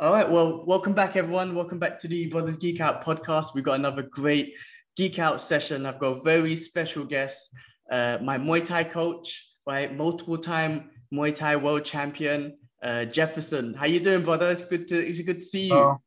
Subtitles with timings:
[0.00, 0.30] All right.
[0.30, 1.56] Well, welcome back, everyone.
[1.56, 3.52] Welcome back to the Brothers Geek Out podcast.
[3.52, 4.54] We've got another great
[4.94, 5.86] Geek Out session.
[5.86, 7.50] I've got a very special guest,
[7.90, 9.92] uh, my Muay Thai coach, right?
[9.92, 13.74] Multiple time Muay Thai world champion, uh, Jeferson.
[13.74, 14.52] How you doing, brother?
[14.52, 15.74] It's good to it's good to see you.
[15.74, 16.00] Oh,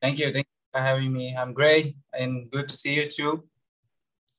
[0.00, 0.32] thank you.
[0.32, 1.34] Thank you for having me.
[1.36, 3.42] I'm great and good to see you too.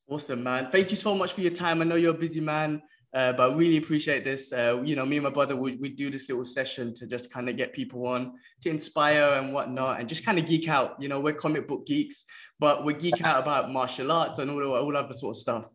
[0.08, 0.70] Awesome, man.
[0.72, 1.82] Thank you so much for your time.
[1.82, 2.82] I know you're a busy man.
[3.18, 4.54] Uh, but I really appreciate this.
[4.54, 7.31] Uh, you know, me and my brother, we, we do this little session to just
[7.31, 11.02] kind of get people on, to inspire and whatnot, and just kind of geek out.
[11.02, 12.25] You know, we're comic book geeks,
[12.59, 15.66] but we geek out about martial arts and all, all other sort of stuff.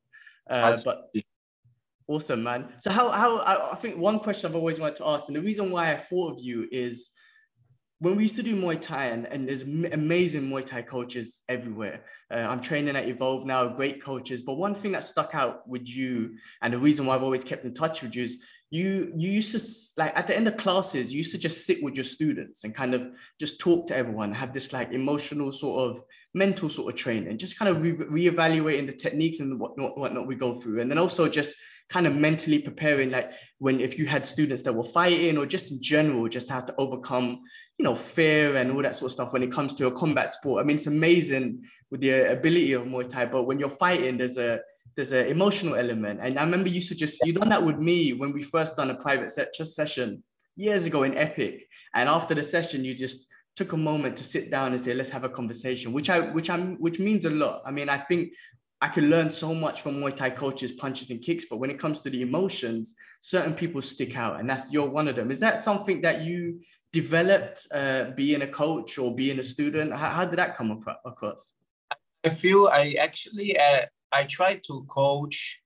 [0.49, 1.11] Uh, but
[2.07, 2.69] awesome, man.
[2.79, 5.43] So how, how I, I think one question I've always wanted to ask, and the
[5.43, 7.11] reason why I thought of you is
[8.03, 12.05] when we used to do Muay Thai, and, and there's amazing Muay Thai coaches everywhere.
[12.35, 14.43] Uh, I'm training at Evolve now, great coaches.
[14.43, 17.65] But one thing that stuck out with you, and the reason why I've always kept
[17.65, 18.39] in touch with you is
[18.71, 21.81] you you used to like at the end of classes, you used to just sit
[21.81, 25.89] with your students and kind of just talk to everyone, have this like emotional sort
[25.89, 26.03] of
[26.35, 30.35] mental sort of training, just kind of re- reevaluating the techniques and what whatnot we
[30.35, 31.55] go through, and then also just
[31.89, 35.71] kind of mentally preparing like when if you had students that were fighting or just
[35.71, 37.43] in general just have to overcome
[37.83, 40.33] you know, fear and all that sort of stuff when it comes to a combat
[40.33, 40.63] sport.
[40.63, 44.39] I mean, it's amazing with the ability of Muay Thai, but when you're fighting, there's
[44.39, 44.61] a
[44.95, 46.21] there's an emotional element.
[46.23, 48.77] And I remember you used to just you done that with me when we first
[48.77, 50.23] done a private set session
[50.55, 51.67] years ago in Epic.
[51.97, 55.11] And after the session, you just took a moment to sit down and say, let's
[55.11, 57.63] have a conversation, which I which I'm which means a lot.
[57.67, 58.33] I mean, I think
[58.81, 61.81] I can learn so much from Muay Thai coaches, punches and kicks, but when it
[61.81, 65.33] comes to the emotions, certain people stick out, and that's you're one of them.
[65.33, 66.61] Is that something that you
[66.93, 69.93] developed uh, being a coach or being a student?
[69.93, 71.53] How, how did that come across?
[72.25, 75.61] I feel I actually uh, I try to coach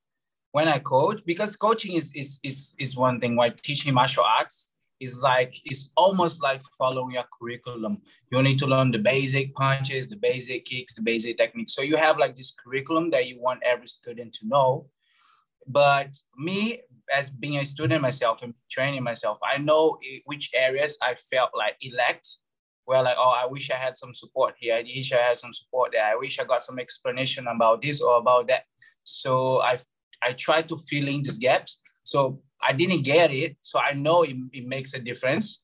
[0.53, 3.37] when I coach because coaching is is is, is one thing.
[3.37, 8.01] While teaching martial arts is like it's almost like following your curriculum.
[8.31, 11.75] You need to learn the basic punches, the basic kicks, the basic techniques.
[11.75, 14.89] So you have like this curriculum that you want every student to know.
[15.67, 16.83] But me,
[17.15, 21.77] as being a student myself and training myself, I know which areas I felt like
[21.81, 22.29] elect.
[22.85, 24.77] where like, oh, I wish I had some support here.
[24.77, 26.05] I wish I had some support there.
[26.05, 28.65] I wish I got some explanation about this or about that.
[29.05, 29.79] So I
[30.23, 31.81] I try to fill in these gaps.
[32.05, 33.57] So I didn't get it.
[33.61, 35.63] So I know it, it makes a difference.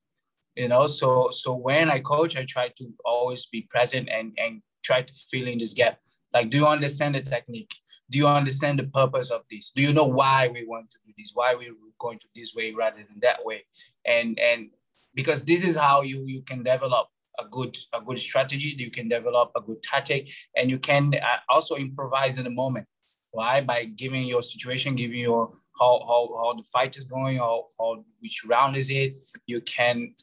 [0.57, 4.61] You know, so so when I coach, I try to always be present and and
[4.85, 5.99] try to fill in this gap.
[6.33, 7.75] Like, do you understand the technique?
[8.11, 9.71] Do you understand the purpose of this?
[9.75, 11.33] Do you know why we want to do this?
[11.35, 13.65] Why we're going to this way rather than that way?
[14.05, 14.71] And and
[15.15, 18.75] because this is how you you can develop a good a good strategy.
[18.79, 22.87] You can develop a good tactic, and you can uh, also improvise in the moment.
[23.31, 23.61] Why?
[23.61, 28.05] By giving your situation, giving your how how, how the fight is going, or how
[28.21, 29.23] which round is it.
[29.47, 30.15] You can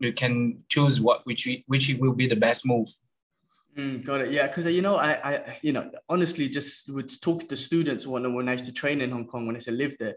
[0.00, 2.88] you can choose what which which will be the best move
[3.76, 4.30] Mm, got it.
[4.30, 8.32] Yeah, because you know, I, I, you know, honestly, just would talk to students when
[8.34, 10.14] when I used to train in Hong Kong when I used to live there.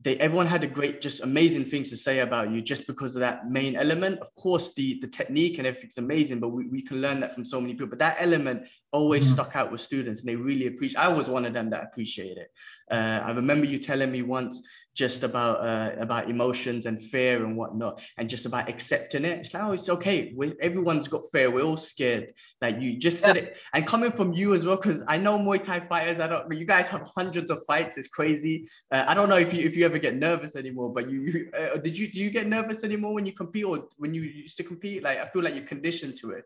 [0.00, 3.20] They everyone had a great, just amazing things to say about you just because of
[3.20, 4.20] that main element.
[4.20, 7.44] Of course, the the technique and everything's amazing, but we, we can learn that from
[7.44, 7.88] so many people.
[7.88, 8.62] But that element
[8.92, 9.34] always mm-hmm.
[9.34, 11.00] stuck out with students, and they really appreciate.
[11.00, 12.50] I was one of them that appreciated it.
[12.90, 14.62] Uh, I remember you telling me once
[14.98, 19.38] just about uh, about emotions and fear and whatnot, and just about accepting it.
[19.38, 20.32] It's like, oh, it's okay.
[20.34, 21.50] we everyone's got fear.
[21.50, 22.32] We're all scared.
[22.60, 25.62] Like you just said it, and coming from you as well, because I know Muay
[25.62, 26.18] Thai fighters.
[26.18, 26.52] I don't.
[26.52, 27.96] You guys have hundreds of fights.
[27.96, 28.68] It's crazy.
[28.90, 30.92] Uh, I don't know if you if you ever get nervous anymore.
[30.92, 33.88] But you, you uh, did you do you get nervous anymore when you compete or
[33.98, 35.04] when you used to compete?
[35.04, 36.44] Like I feel like you're conditioned to it.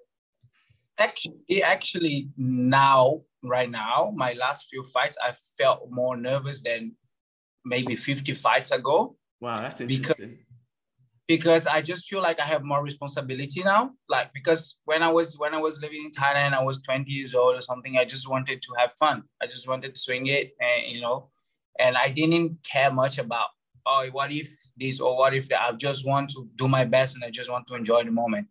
[1.03, 6.93] Actually, actually now, right now, my last few fights, I felt more nervous than
[7.65, 9.17] maybe 50 fights ago.
[9.41, 10.15] Wow, that's interesting.
[10.15, 10.37] Because,
[11.27, 13.91] because I just feel like I have more responsibility now.
[14.09, 17.35] Like because when I was when I was living in Thailand, I was 20 years
[17.35, 17.97] old or something.
[17.99, 19.25] I just wanted to have fun.
[19.43, 21.31] I just wanted to swing it, and you know,
[21.81, 23.49] and I didn't care much about
[23.87, 25.63] oh, what if this or what if that.
[25.63, 28.47] I just want to do my best and I just want to enjoy the moment.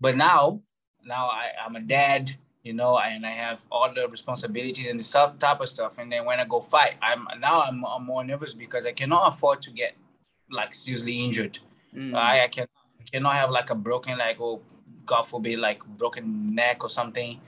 [0.00, 0.62] But now,
[1.04, 2.36] now I, I'm a dad
[2.68, 5.96] you know, and I have all the responsibilities and the type of stuff.
[5.96, 9.32] And then when I go fight, I'm now I'm, I'm more nervous because I cannot
[9.32, 9.94] afford to get
[10.50, 11.58] like seriously injured.
[11.96, 12.14] Mm.
[12.14, 12.66] I, I can
[13.10, 14.60] cannot have like a broken like oh
[15.06, 17.40] God forbid like broken neck or something.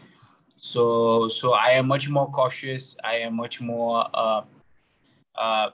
[0.56, 2.96] So so I am much more cautious.
[3.04, 4.42] I am much more uh
[5.36, 5.70] uh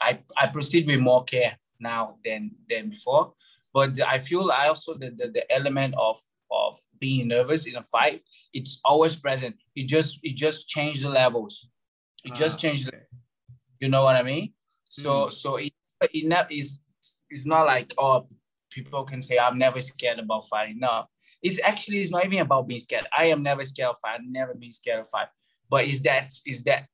[0.00, 3.32] I I proceed with more care now than than before.
[3.72, 7.82] But I feel I also the, the, the element of of being nervous in a
[7.84, 8.22] fight,
[8.52, 9.56] it's always present.
[9.74, 11.68] It just it just changed the levels.
[12.24, 12.86] It just ah, changed.
[12.86, 12.92] The,
[13.80, 14.52] you know what I mean?
[14.84, 15.32] So mm.
[15.32, 16.80] so it it not is
[17.30, 18.28] it's not like oh
[18.70, 20.78] people can say I'm never scared about fighting.
[20.78, 21.04] No,
[21.42, 23.06] it's actually it's not even about being scared.
[23.16, 24.20] I am never scared of fight.
[24.20, 25.28] I've never been scared of fight.
[25.68, 26.86] But is that is that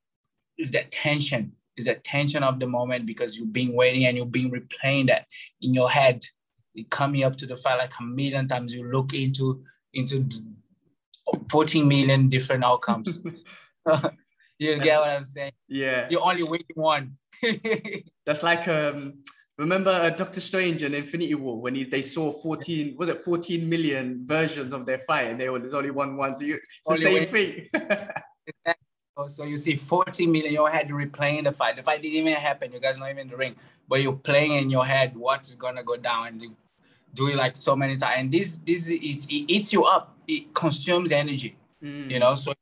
[0.59, 1.53] is that tension?
[1.77, 5.27] Is that tension of the moment because you've been waiting and you've been replaying that
[5.61, 6.23] in your head,
[6.91, 8.75] coming up to the fight like a million times.
[8.75, 9.63] You look into
[9.95, 10.29] into
[11.51, 13.21] 14 million different outcomes.
[14.59, 15.53] you get what I'm saying?
[15.69, 16.07] Yeah.
[16.11, 17.17] You're only waiting one.
[18.27, 19.15] That's like um
[19.59, 23.69] remember uh, Doctor Strange and Infinity War when he, they saw 14 was it 14
[23.69, 26.89] million versions of their fight and they were there's only one one so you it's
[26.89, 27.69] the same thing.
[29.29, 31.77] So you see 14 million your head replaying the fight.
[31.77, 32.73] The fight didn't even happen.
[32.73, 33.57] You guys not even in the ring,
[33.89, 36.57] but you're playing in your head what's gonna go down and you
[37.15, 38.17] do it like so many times.
[38.19, 40.17] And this this it's, it eats you up.
[40.27, 41.57] It consumes energy.
[41.83, 42.11] Mm.
[42.11, 42.55] You know, so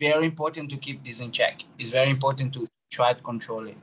[0.00, 1.62] very important to keep this in check.
[1.78, 3.76] It's very important to try to control it.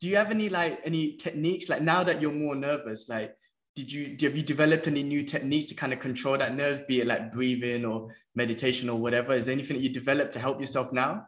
[0.00, 3.08] Do you have any like any techniques like now that you're more nervous?
[3.08, 3.36] Like,
[3.74, 7.00] did you have you developed any new techniques to kind of control that nerve, be
[7.00, 9.34] it like breathing or meditation or whatever?
[9.34, 11.26] Is there anything that you developed to help yourself now?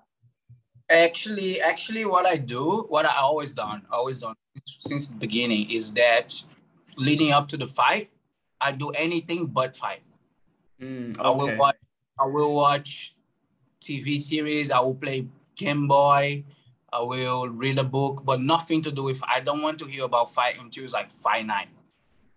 [0.90, 4.34] Actually, actually, what I do, what I always done, always done
[4.81, 6.42] since the beginning, is that
[6.96, 8.10] leading up to the fight,
[8.60, 10.02] I do anything but fight.
[10.81, 11.22] Mm, okay.
[11.22, 11.76] I will watch.
[12.19, 13.14] I will watch
[13.81, 14.70] TV series.
[14.70, 15.26] I will play
[15.56, 16.44] Game Boy.
[16.92, 19.22] I will read a book, but nothing to do with.
[19.26, 21.69] I don't want to hear about fight until it's like five nine.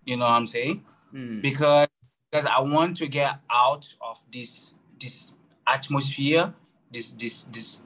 [0.05, 0.83] You know what I'm saying?
[1.13, 1.41] Mm.
[1.41, 1.87] Because
[2.31, 5.33] because I want to get out of this this
[5.67, 6.53] atmosphere,
[6.91, 7.83] this this this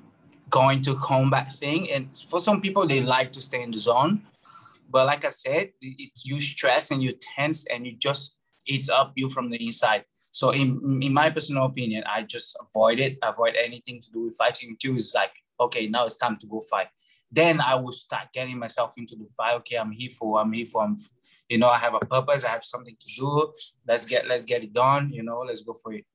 [0.49, 1.91] going to combat thing.
[1.91, 4.21] And for some people, they like to stay in the zone.
[4.89, 9.13] But like I said, it's you stress and you tense and you just eats up
[9.15, 10.05] you from the inside.
[10.31, 14.37] So in, in my personal opinion, I just avoid it, avoid anything to do with
[14.37, 14.95] fighting too.
[14.95, 16.87] it's like, okay, now it's time to go fight.
[17.31, 19.55] Then I will start getting myself into the fight.
[19.55, 20.97] Okay, I'm here for, I'm here for, I'm,
[21.49, 23.53] you know, I have a purpose, I have something to do.
[23.87, 25.11] Let's get, let's get it done.
[25.11, 26.05] You know, let's go for it.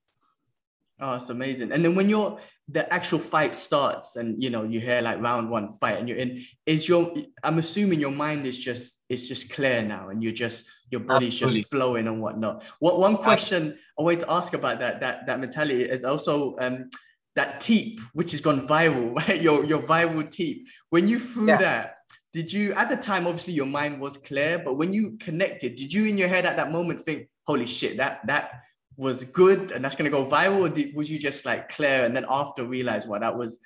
[1.02, 1.72] Oh, it's amazing.
[1.72, 2.38] And then when you're
[2.69, 6.19] the actual fight starts and you know you hear like round one fight and you're
[6.19, 7.12] in, is your
[7.43, 11.34] I'm assuming your mind is just it's just clear now and you're just your body's
[11.34, 11.62] Absolutely.
[11.62, 12.62] just flowing and whatnot.
[12.78, 16.88] What one question I wanted to ask about that that that mentality is also um
[17.34, 19.43] that teep which has gone viral, right?
[19.43, 20.69] Your your viral teep.
[20.90, 21.58] When you threw yeah.
[21.58, 21.96] that,
[22.32, 25.93] did you at the time obviously your mind was clear, but when you connected, did
[25.93, 28.52] you in your head at that moment think, holy shit, that that
[28.96, 32.04] was good and that's going to go viral or did, was you just like clear
[32.04, 33.58] and then after realize what that was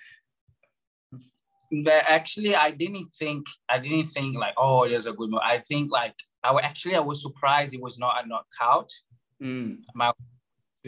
[1.84, 5.58] that actually i didn't think i didn't think like oh there's a good move i
[5.58, 6.14] think like
[6.44, 8.90] i was actually i was surprised it was not a knockout.
[9.42, 9.80] Mm.
[9.94, 10.12] my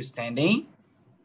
[0.01, 0.69] standing.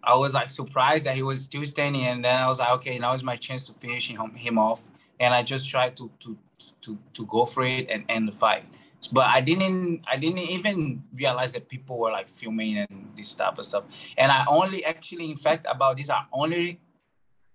[0.04, 2.98] I was like surprised that he was still standing and then i was like okay
[2.98, 4.84] now is my chance to finish him, him off.
[5.20, 6.38] And i just tried to to
[6.82, 8.66] to to go for it and end the fight
[9.08, 13.58] but I didn't I didn't even realize that people were like filming and this type
[13.58, 13.84] of stuff.
[14.18, 16.80] And I only actually, in fact, about this, I only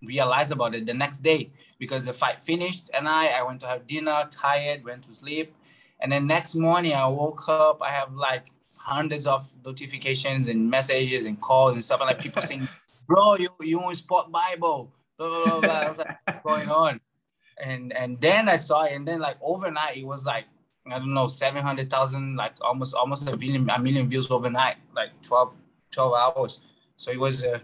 [0.03, 3.67] realized about it the next day because the fight finished and I I went to
[3.67, 5.55] have dinner, tired, went to sleep.
[6.01, 11.25] And then next morning I woke up, I have like hundreds of notifications and messages
[11.25, 12.69] and calls and stuff and like people saying,
[13.07, 15.61] bro, you you in SportBible, blah blah blah.
[15.61, 15.71] blah.
[15.71, 17.01] I was like, what's going on?
[17.61, 20.45] And and then I saw it, and then like overnight it was like
[20.93, 25.57] I don't know, 700,000, like almost almost a million, a million views overnight, like 12,
[25.91, 26.61] 12 hours.
[26.97, 27.59] So it was, uh,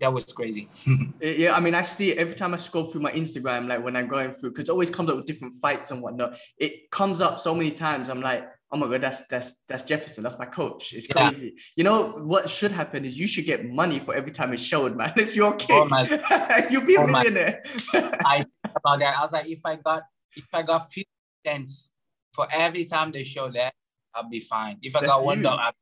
[0.00, 0.68] that was crazy.
[1.20, 3.96] yeah, I mean, I see it every time I scroll through my Instagram, like when
[3.96, 6.36] I'm going through, because it always comes up with different fights and whatnot.
[6.58, 8.08] It comes up so many times.
[8.08, 10.22] I'm like, oh my god, that's that's that's Jeferson.
[10.22, 10.92] That's my coach.
[10.92, 11.46] It's crazy.
[11.46, 11.62] Yeah.
[11.76, 14.96] You know what should happen is you should get money for every time it's showed,
[14.96, 15.12] man.
[15.16, 15.88] It's your kid.
[15.90, 17.62] Oh You'll be a oh millionaire.
[17.94, 19.16] I about that.
[19.16, 20.02] I was like, if I got
[20.34, 21.08] if I got 50
[21.44, 21.92] cents
[22.36, 23.72] for every time they show that,
[24.14, 24.76] I'll be fine.
[24.82, 25.74] If I That's got one dog,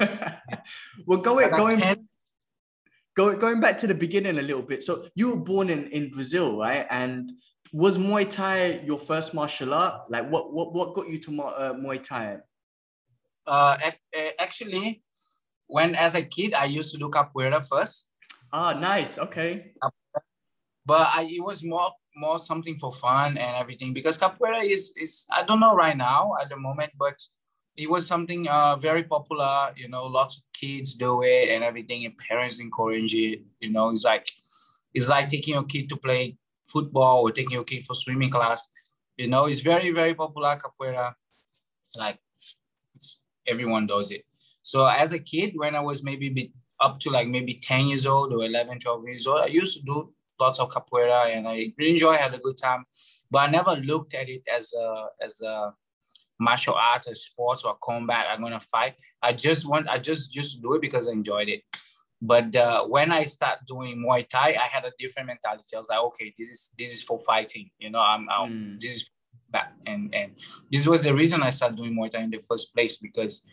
[1.06, 2.08] well, going going 10,
[3.16, 4.82] going going back to the beginning a little bit.
[4.82, 6.86] So you were born in in Brazil, right?
[6.90, 7.32] And
[7.72, 10.10] was Muay Thai your first martial art?
[10.10, 12.38] Like, what what what got you to uh, Muay Thai?
[13.46, 13.76] Uh,
[14.38, 15.02] actually,
[15.66, 18.08] when as a kid, I used to do capoeira first.
[18.52, 19.18] Ah, nice.
[19.18, 19.72] Okay.
[20.84, 25.26] But I, it was more more something for fun and everything because capoeira is is
[25.30, 27.20] I don't know right now at the moment, but
[27.76, 29.72] it was something uh, very popular.
[29.76, 33.42] You know, lots of kids do it and everything, and parents encourage it.
[33.60, 34.28] You know, it's like
[34.94, 38.68] it's like taking your kid to play football or taking your kid for swimming class.
[39.16, 41.14] You know, it's very very popular capoeira.
[41.96, 42.18] Like
[43.46, 44.24] everyone does it.
[44.62, 48.32] So as a kid, when I was maybe up to like maybe 10 years old
[48.32, 51.92] or 11, 12 years old, I used to do lots of capoeira and I really
[51.92, 52.84] enjoy, had a good time.
[53.30, 55.72] But I never looked at it as a as a
[56.38, 58.26] martial arts or sports or combat.
[58.30, 58.94] I'm gonna fight.
[59.22, 61.62] I just want I just just do it because I enjoyed it.
[62.20, 65.74] But uh, when I start doing Muay Thai, I had a different mentality.
[65.74, 67.68] I was like, okay, this is this is for fighting.
[67.78, 68.80] You know, I'm, I'm mm.
[68.80, 69.10] this is
[69.52, 70.32] that, and and
[70.70, 73.44] this was the reason I started doing Muay Thai in the first place because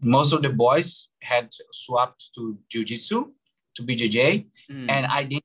[0.00, 3.30] most of the boys had swapped to Jiu-Jitsu
[3.76, 4.86] to BJJ, mm.
[4.88, 5.44] and I didn't.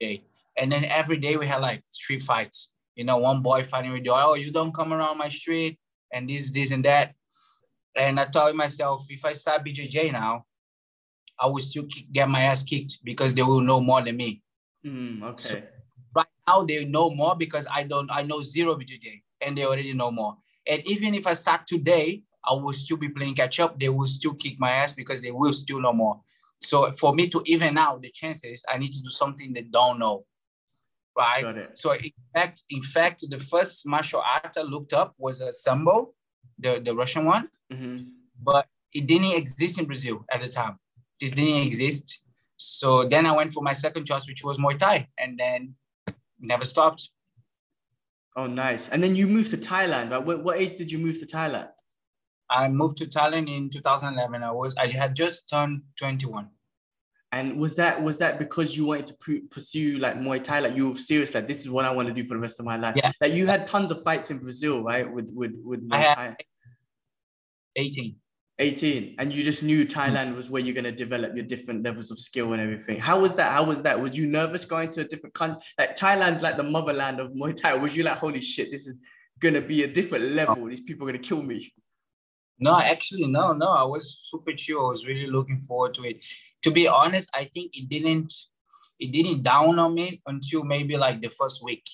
[0.00, 2.70] And then every day we had like street fights.
[2.94, 5.78] You know, one boy fighting with the other, oh, you don't come around my street,
[6.12, 7.14] and this, this, and that.
[7.94, 10.46] And I told myself, if I start BJJ now,
[11.38, 14.42] I will still get my ass kicked because they will know more than me.
[14.84, 15.48] Mm, okay.
[15.48, 15.62] So
[16.14, 18.10] right now they know more because I don't.
[18.10, 20.36] I know zero BJJ, and they already know more.
[20.66, 23.78] And even if I start today, I will still be playing catch up.
[23.78, 26.20] They will still kick my ass because they will still know more.
[26.60, 29.98] So for me to even out the chances, I need to do something they don't
[29.98, 30.24] know.
[31.16, 31.70] Right.
[31.74, 36.12] So in fact, in fact, the first martial art I looked up was a sambo,
[36.58, 37.48] the, the Russian one.
[37.72, 38.08] Mm-hmm.
[38.42, 40.78] But it didn't exist in Brazil at the time.
[41.20, 42.20] This didn't exist.
[42.56, 45.74] So then I went for my second choice, which was Muay Thai, and then
[46.40, 47.10] never stopped.
[48.36, 48.88] Oh, nice.
[48.90, 50.22] And then you moved to Thailand, right?
[50.22, 51.68] What, what age did you move to Thailand?
[52.50, 54.42] I moved to Thailand in 2011.
[54.42, 56.48] I was I had just turned 21.
[57.32, 60.60] And was that was that because you wanted to pursue like Muay Thai?
[60.60, 62.60] Like you were serious, like this is what I want to do for the rest
[62.60, 62.94] of my life.
[62.96, 63.12] Yeah.
[63.20, 65.10] Like you had tons of fights in Brazil, right?
[65.10, 66.36] With with with Muay Thai.
[67.76, 68.16] 18.
[68.58, 72.10] 18 and you just knew thailand was where you're going to develop your different levels
[72.10, 75.02] of skill and everything how was that how was that was you nervous going to
[75.02, 78.40] a different country like thailand's like the motherland of muay thai was you like holy
[78.40, 78.98] shit this is
[79.40, 81.70] going to be a different level these people are going to kill me
[82.58, 83.68] no, actually, no, no.
[83.68, 84.86] I was super chill.
[84.86, 86.24] I was really looking forward to it.
[86.62, 88.32] To be honest, I think it didn't
[88.98, 91.84] it didn't down on me until maybe like the first week.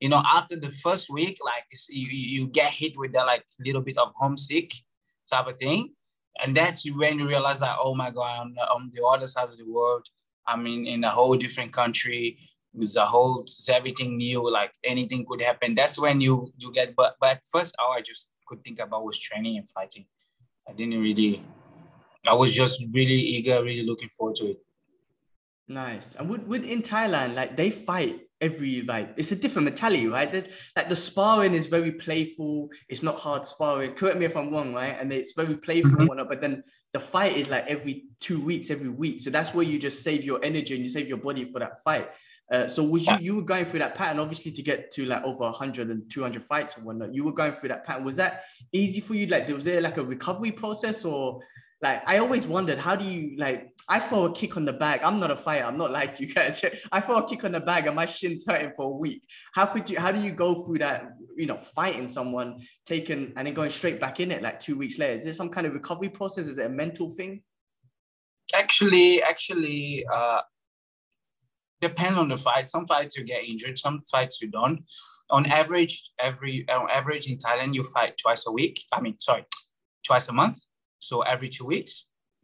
[0.00, 3.80] You know, after the first week, like you, you get hit with that like little
[3.80, 4.72] bit of homesick
[5.30, 5.92] type of thing.
[6.42, 9.56] And that's when you realize that, oh my God, I'm on the other side of
[9.56, 10.06] the world.
[10.48, 12.38] I'm in, in a whole different country.
[12.74, 15.76] It's a whole, it's everything new, like anything could happen.
[15.76, 19.58] That's when you you get, but but first hour, just could think about was training
[19.58, 20.06] and fighting.
[20.68, 21.44] I didn't really,
[22.26, 24.58] I was just really eager, really looking forward to it.
[25.66, 26.14] Nice.
[26.14, 30.30] And would, with in Thailand, like they fight every like it's a different mentality, right?
[30.30, 30.44] There's
[30.76, 32.68] like the sparring is very playful.
[32.88, 33.94] It's not hard sparring.
[33.94, 34.96] Correct me if I'm wrong, right?
[35.00, 36.00] And it's very playful mm-hmm.
[36.00, 36.28] and whatnot.
[36.28, 39.20] But then the fight is like every two weeks, every week.
[39.20, 41.82] So that's where you just save your energy and you save your body for that
[41.82, 42.10] fight.
[42.52, 45.24] Uh, so was you you were going through that pattern obviously to get to like
[45.24, 47.14] over 100 and 200 fights and whatnot.
[47.14, 48.04] You were going through that pattern.
[48.04, 49.26] Was that easy for you?
[49.26, 51.40] Like was there like a recovery process or
[51.82, 55.00] like i always wondered how do you like i throw a kick on the bag.
[55.02, 55.64] I'm not a fighter.
[55.64, 56.64] I'm not like you guys.
[56.90, 59.22] I throw a kick on the bag and my shin's hurting for a week.
[59.52, 63.46] How could you how do you go through that you know fighting someone taking and
[63.46, 65.14] then going straight back in it like two weeks later?
[65.14, 66.46] Is there some kind of recovery process?
[66.46, 67.42] Is it a mental thing?
[68.54, 70.40] Actually actually uh
[71.88, 72.68] depend on the fight.
[72.74, 74.78] Some fights you get injured, some fights you don't.
[75.30, 75.94] On average,
[76.28, 78.76] every on average in Thailand, you fight twice a week.
[78.92, 79.44] I mean, sorry,
[80.06, 80.58] twice a month.
[80.98, 81.94] So every two weeks,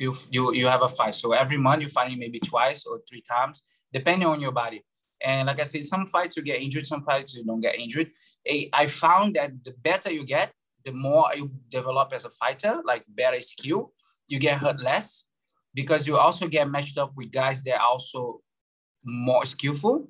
[0.03, 1.15] you you you have a fight.
[1.23, 3.57] So every month you're fighting maybe twice or three times,
[3.93, 4.81] depending on your body.
[5.23, 8.09] And like I said, some fights you get injured, some fights you don't get injured.
[8.81, 10.49] I found that the better you get,
[10.87, 13.93] the more you develop as a fighter, like better skill,
[14.29, 15.27] you get hurt less
[15.75, 18.41] because you also get matched up with guys that also
[19.05, 20.09] more skillful.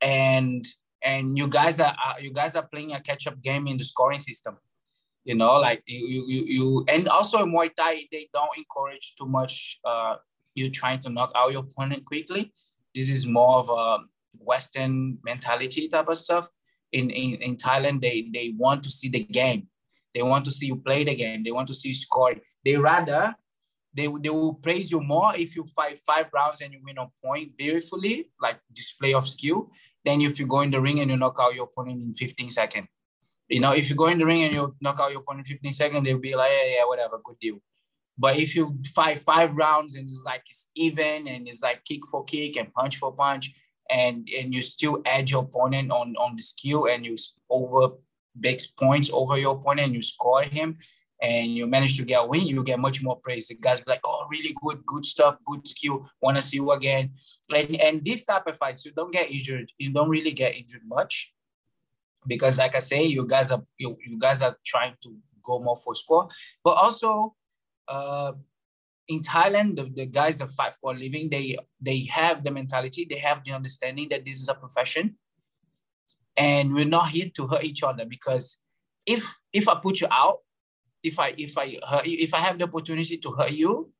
[0.00, 0.64] And
[1.02, 4.56] and you guys are you guys are playing a catch-up game in the scoring system.
[5.24, 9.26] You know like you you you and also in muay thai they don't encourage too
[9.26, 10.16] much uh
[10.54, 12.52] you trying to knock out your opponent quickly.
[12.94, 14.04] This is more of a
[14.38, 16.48] western mentality type of stuff.
[16.92, 19.68] In in, in thailand they they want to see the game.
[20.14, 21.44] They want to see you play the game.
[21.44, 22.34] They want to see you score
[22.64, 23.34] they rather
[23.92, 27.06] they, they will praise you more if you fight five rounds and you win a
[27.24, 29.70] point beautifully, like display of skill,
[30.04, 32.50] than if you go in the ring and you knock out your opponent in 15
[32.50, 32.86] seconds.
[33.48, 35.56] You know, if you go in the ring and you knock out your opponent in
[35.56, 37.58] 15 seconds, they'll be like, yeah, yeah, whatever, good deal.
[38.16, 42.00] But if you fight five rounds and it's like it's even and it's like kick
[42.10, 43.50] for kick and punch for punch,
[43.90, 47.16] and and you still edge your opponent on on the skill and you
[47.48, 47.94] over
[48.38, 50.76] big points over your opponent and you score him,
[51.22, 53.48] and you manage to get a win, you get much more praise.
[53.48, 56.70] The guys be like, oh, really good, good stuff, good skill, want to see you
[56.72, 57.10] again.
[57.54, 59.70] And, and this type of fights, you don't get injured.
[59.78, 61.32] You don't really get injured much
[62.26, 65.76] because like I say, you guys are you, you guys are trying to go more
[65.76, 66.28] for score.
[66.64, 67.34] But also
[67.88, 68.32] uh,
[69.08, 73.06] in Thailand, the, the guys that fight for a living, they they have the mentality,
[73.08, 75.16] they have the understanding that this is a profession.
[76.36, 78.58] And we're not here to hurt each other because
[79.04, 79.22] if
[79.52, 80.38] if I put you out,
[81.02, 83.92] if I if I hurt you, if I have the opportunity to hurt you,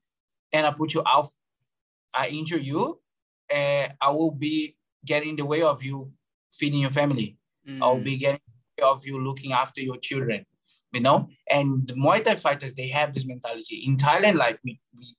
[0.53, 1.27] and I put you out,
[2.15, 3.01] I injure you,
[3.49, 6.13] and I will be getting in the way of you
[6.53, 7.39] feeding your family.
[7.69, 7.79] Mm.
[7.83, 8.41] I'll be getting
[8.83, 10.47] of you looking after your children,
[10.93, 11.29] you know.
[11.51, 13.85] And the Muay Thai fighters, they have this mentality.
[13.87, 15.15] In Thailand, like we, we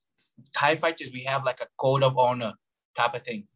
[0.52, 2.54] Thai fighters, we have like a code of honor
[2.96, 3.46] type of thing.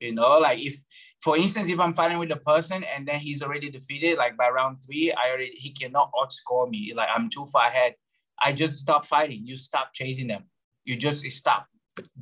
[0.00, 0.84] You know, like if,
[1.20, 4.48] for instance, if I'm fighting with a person and then he's already defeated, like by
[4.48, 6.92] round three, I already he cannot outscore me.
[6.94, 7.94] Like I'm too far ahead.
[8.40, 9.44] I just stop fighting.
[9.44, 10.44] You stop chasing them.
[10.84, 11.66] You just stop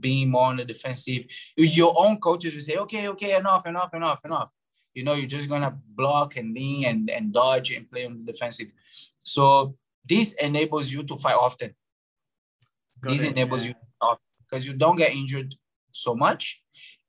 [0.01, 1.25] being more on the defensive.
[1.57, 4.51] Your own coaches will say, okay, okay, enough, enough, enough, enough.
[4.95, 8.33] You know, you're just gonna block and lean and, and dodge and play on the
[8.33, 8.69] defensive.
[9.19, 9.75] So
[10.09, 11.75] this enables you to fight often.
[13.03, 13.75] Got this it, enables you
[14.49, 15.55] because you don't get injured
[15.93, 16.63] so much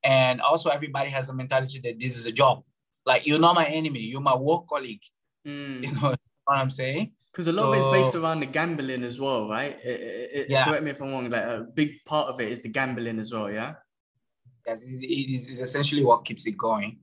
[0.07, 2.63] and also, everybody has the mentality that this is a job.
[3.05, 5.01] Like you're not my enemy, you're my work colleague.
[5.45, 5.83] Mm.
[5.83, 7.11] You know what I'm saying?
[7.29, 9.77] Because a lot so, of it's based around the gambling as well, right?
[9.83, 10.63] It, it, yeah.
[10.63, 11.29] Correct me if I'm wrong.
[11.29, 13.73] Like a big part of it is the gambling as well, yeah.
[14.65, 16.99] Yes, it is, it's essentially what keeps it going,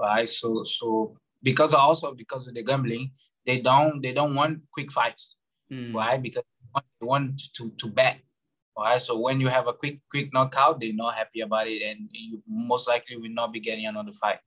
[0.00, 0.26] right?
[0.26, 3.10] So, so because also because of the gambling,
[3.44, 5.36] they don't they don't want quick fights,
[5.70, 5.94] mm.
[5.94, 6.20] right?
[6.22, 8.20] Because they want to to bet
[8.84, 9.00] right.
[9.00, 12.42] So when you have a quick, quick knockout, they're not happy about it, and you
[12.46, 14.38] most likely will not be getting another fight.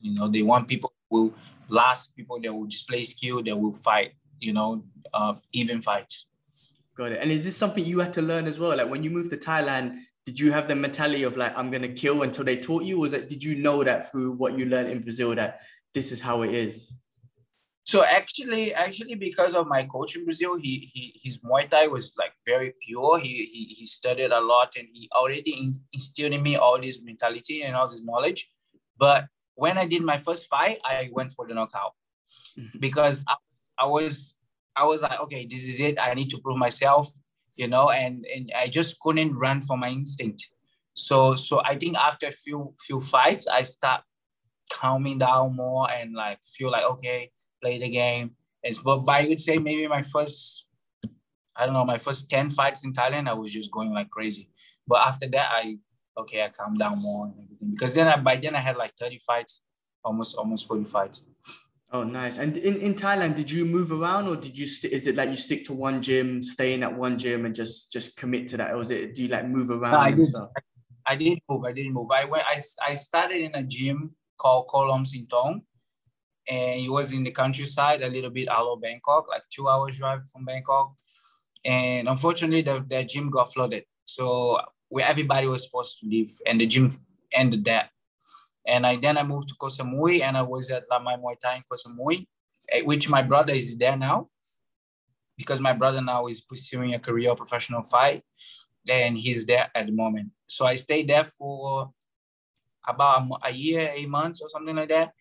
[0.00, 1.32] You know, they want people who
[1.68, 4.12] last, people that will display skill, that will fight.
[4.40, 6.26] You know, uh, even fights.
[6.96, 7.18] Got it.
[7.20, 8.76] And is this something you had to learn as well?
[8.76, 11.88] Like when you moved to Thailand, did you have the mentality of like I'm gonna
[11.88, 15.00] kill until they taught you, or did you know that through what you learned in
[15.00, 15.60] Brazil that
[15.94, 16.92] this is how it is?
[17.90, 22.14] So actually, actually, because of my coach in Brazil, he, he his Muay Thai was
[22.16, 23.18] like very pure.
[23.18, 27.62] He he, he studied a lot, and he already instilled in me all this mentality
[27.64, 28.48] and all this knowledge.
[28.96, 29.24] But
[29.56, 31.94] when I did my first fight, I went for the knockout
[32.56, 32.78] mm-hmm.
[32.78, 33.34] because I,
[33.80, 34.36] I was
[34.76, 35.98] I was like, okay, this is it.
[36.00, 37.10] I need to prove myself,
[37.56, 40.48] you know, and and I just couldn't run for my instinct.
[40.94, 44.02] So so I think after a few few fights, I start
[44.72, 48.32] calming down more and like feel like okay play the game.
[48.62, 50.66] It's but I would say maybe my first,
[51.56, 54.50] I don't know, my first 10 fights in Thailand, I was just going like crazy.
[54.86, 55.76] But after that, I
[56.18, 57.70] okay, I calmed down more and everything.
[57.70, 59.62] Because then I by then I had like 30 fights,
[60.04, 61.26] almost almost 40 fights.
[61.92, 62.38] Oh, nice.
[62.38, 65.28] And in, in Thailand, did you move around or did you, st- is it like
[65.28, 68.56] you stick to one gym, stay in at one gym and just, just commit to
[68.58, 68.72] that?
[68.72, 69.92] Or is it, do you like move around?
[69.92, 71.64] No, I, did, I, I, didn't move.
[71.64, 72.08] I didn't move.
[72.12, 75.62] I went, I, I started in a gym called Kolom Sintong
[76.50, 79.96] and it was in the countryside, a little bit out of Bangkok, like two hours
[79.96, 80.92] drive from Bangkok.
[81.64, 83.84] And unfortunately, the, the gym got flooded.
[84.04, 86.90] So where everybody was supposed to live, and the gym
[87.32, 87.90] ended that.
[88.66, 91.56] And I then I moved to Koh Samui, and I was at Lamai Muay Thai
[91.56, 92.26] in Koh Samui,
[92.72, 94.28] eh, which my brother is there now,
[95.38, 98.24] because my brother now is pursuing a career professional fight,
[98.88, 100.30] and he's there at the moment.
[100.48, 101.92] So I stayed there for
[102.88, 105.12] about a year, eight months, or something like that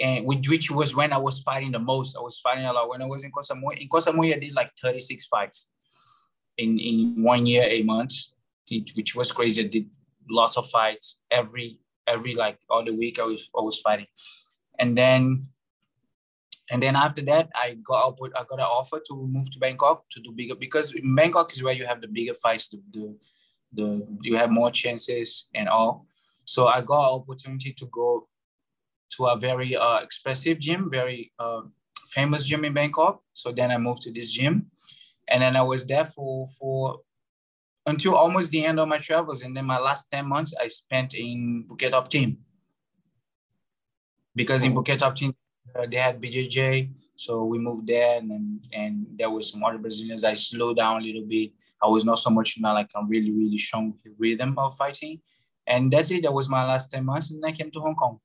[0.00, 2.16] and which, which was when I was fighting the most.
[2.16, 3.78] I was fighting a lot when I was in Koh Samui.
[3.78, 5.68] In Koh Samui, I did like 36 fights
[6.58, 8.32] in, in one year, eight months,
[8.68, 9.64] it, which was crazy.
[9.64, 9.86] I did
[10.30, 13.18] lots of fights every every like all the week.
[13.18, 14.06] I was I was fighting,
[14.78, 15.48] and then
[16.70, 20.20] and then after that, I got I got an offer to move to Bangkok to
[20.20, 23.16] do bigger because Bangkok is where you have the bigger fights, the, the,
[23.72, 26.06] the you have more chances and all.
[26.44, 28.28] So I got an opportunity to go
[29.16, 31.62] to a very uh, expensive gym, very uh,
[32.08, 33.22] famous gym in Bangkok.
[33.32, 34.70] So then I moved to this gym,
[35.28, 37.00] and then I was there for for
[37.86, 39.42] until almost the end of my travels.
[39.42, 42.38] And then my last ten months I spent in Phuket Top Team
[44.34, 45.34] because in Phuket Top Team
[45.74, 49.78] uh, they had BJJ, so we moved there, and then, and there were some other
[49.78, 50.24] Brazilians.
[50.24, 51.52] I slowed down a little bit.
[51.82, 55.20] I was not so much you know like a really really strong rhythm of fighting,
[55.66, 56.22] and that's it.
[56.22, 58.20] That was my last ten months, and I came to Hong Kong.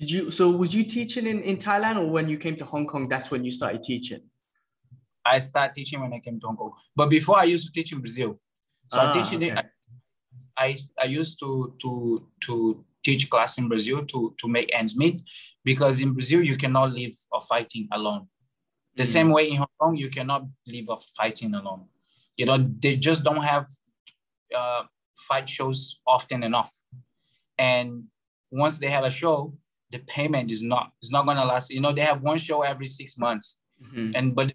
[0.00, 0.30] Did you?
[0.30, 3.30] So was you teaching in, in Thailand, or when you came to Hong Kong, that's
[3.30, 4.22] when you started teaching?
[5.26, 7.92] I started teaching when I came to Hong Kong, but before I used to teach
[7.92, 8.40] in Brazil.
[8.90, 9.62] So ah, I teaching okay.
[10.56, 15.20] I, I used to to to teach class in Brazil to to make ends meet,
[15.64, 18.26] because in Brazil you cannot live of fighting alone.
[18.96, 19.12] The mm.
[19.12, 21.84] same way in Hong Kong you cannot live of fighting alone.
[22.38, 23.66] You know they just don't have
[24.56, 24.84] uh,
[25.28, 26.72] fight shows often enough,
[27.58, 28.04] and
[28.50, 29.52] once they have a show,
[29.90, 31.70] the payment is not it's not gonna last.
[31.70, 34.12] You know, they have one show every six months, mm-hmm.
[34.14, 34.52] and but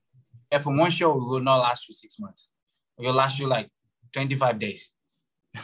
[0.52, 2.52] if one show will not last you six months,
[2.98, 3.70] it will last you like
[4.12, 4.92] twenty five days.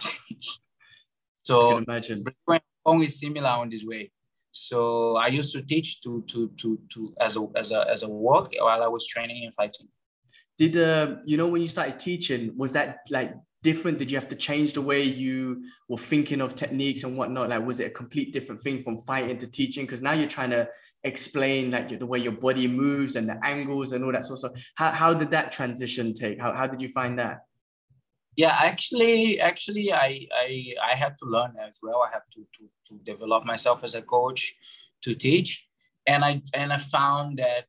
[1.43, 2.23] so imagine
[2.85, 4.11] Hong is similar on this way.
[4.51, 8.09] So I used to teach to to to to as a as a as a
[8.09, 9.87] work while I was training and fighting.
[10.57, 13.97] Did uh you know when you started teaching was that like different?
[13.97, 17.49] Did you have to change the way you were thinking of techniques and whatnot?
[17.49, 19.85] Like was it a complete different thing from fighting to teaching?
[19.85, 20.67] Because now you're trying to
[21.03, 24.51] explain like the way your body moves and the angles and all that sort of
[24.51, 24.63] stuff.
[24.75, 26.41] How how did that transition take?
[26.41, 27.41] How how did you find that?
[28.35, 32.63] yeah actually actually i i i had to learn as well i have to to,
[32.87, 34.53] to develop myself as a coach
[35.01, 35.67] to teach
[36.07, 37.67] and i and i found that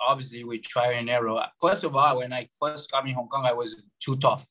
[0.00, 3.44] obviously with trial and error first of all when i first got in hong kong
[3.44, 4.46] i was too tough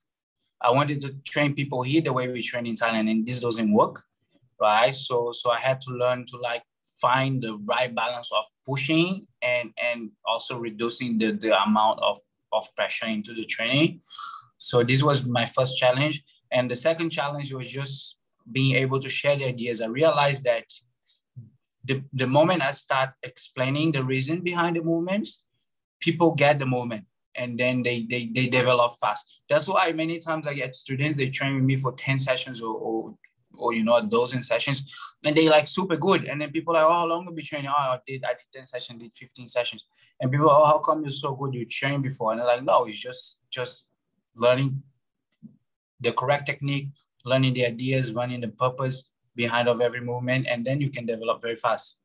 [0.61, 3.71] i wanted to train people here the way we train in thailand and this doesn't
[3.71, 4.03] work
[4.61, 6.63] right so so i had to learn to like
[7.01, 12.17] find the right balance of pushing and and also reducing the the amount of
[12.51, 14.01] of pressure into the training
[14.59, 16.21] so this was my first challenge.
[16.51, 18.17] And the second challenge was just
[18.51, 19.81] being able to share the ideas.
[19.81, 20.65] I realized that
[21.85, 25.43] the, the moment I start explaining the reason behind the movements,
[25.99, 27.05] people get the movement
[27.39, 29.39] and then they, they, they develop fast.
[29.49, 32.75] That's why many times I get students, they train with me for 10 sessions or,
[32.75, 33.15] or,
[33.57, 34.83] or you know, a dozen sessions
[35.23, 36.25] and they like super good.
[36.25, 37.71] And then people are like, oh, how long have you training?
[37.71, 39.85] Oh, I did, I did 10 sessions, did 15 sessions.
[40.19, 41.53] And people, oh, how come you're so good?
[41.53, 42.33] You trained before.
[42.33, 43.87] And they're like, no, it's just, just
[44.35, 44.75] learning
[46.01, 46.89] the correct technique,
[47.23, 51.41] learning the ideas, running the purpose behind of every movement, and then you can develop
[51.41, 51.97] very fast.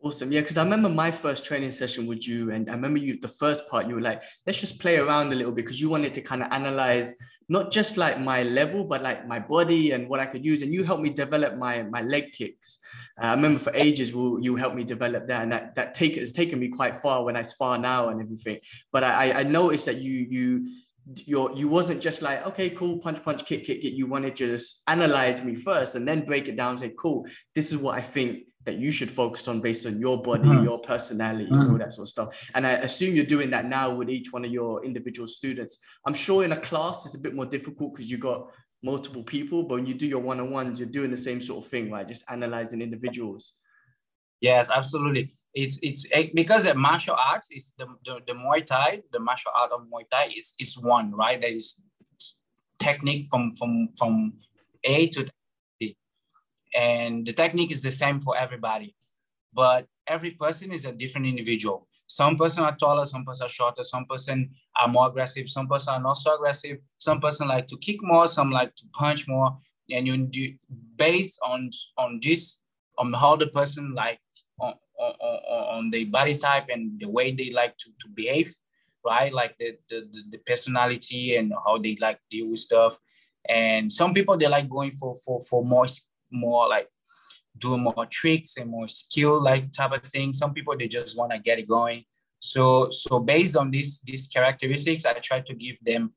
[0.00, 0.30] Awesome.
[0.30, 3.26] Yeah, because I remember my first training session with you, and I remember you the
[3.26, 6.14] first part, you were like, let's just play around a little bit because you wanted
[6.14, 7.14] to kind of analyze
[7.48, 10.62] not just like my level, but like my body and what I could use.
[10.62, 12.78] And you helped me develop my my leg kicks.
[13.20, 16.14] Uh, I remember for ages will you helped me develop that, and that that take
[16.14, 18.60] has taken me quite far when I spar now and everything.
[18.92, 20.68] But I I noticed that you you
[21.14, 24.82] you're you wasn't just like okay cool punch punch kick kick you wanted to just
[24.86, 28.40] analyze me first and then break it down say cool this is what i think
[28.68, 30.62] that you should focus on based on your body mm.
[30.62, 31.70] your personality mm.
[31.70, 34.44] all that sort of stuff and i assume you're doing that now with each one
[34.44, 38.10] of your individual students i'm sure in a class it's a bit more difficult because
[38.10, 38.50] you got
[38.82, 41.90] multiple people but when you do your one-on-ones you're doing the same sort of thing
[41.90, 43.54] right just analyzing individuals
[44.40, 49.20] yes absolutely it's it's because the martial arts is the, the, the Muay Thai, the
[49.20, 51.40] martial art of Muay Thai is is one, right?
[51.40, 51.80] That is
[52.78, 54.34] technique from from from
[54.84, 55.30] A to D.
[56.78, 58.94] And the technique is the same for everybody.
[59.52, 61.88] But every person is a different individual.
[62.06, 65.94] Some person are taller, some person are shorter, some person are more aggressive, some person
[65.94, 69.58] are not so aggressive, some person like to kick more, some like to punch more.
[69.90, 70.54] And you do
[70.96, 72.60] based on on this,
[72.96, 74.20] on how the person like
[74.60, 75.14] on, on,
[75.76, 78.54] on the body type and the way they like to, to behave,
[79.04, 79.32] right?
[79.32, 82.98] Like the, the, the personality and how they like deal with stuff.
[83.48, 85.86] And some people, they like going for, for, for more,
[86.30, 86.88] more like
[87.56, 90.32] doing more tricks and more skill like type of thing.
[90.32, 92.04] Some people, they just want to get it going.
[92.40, 96.12] So, so based on these, these characteristics, I try to give them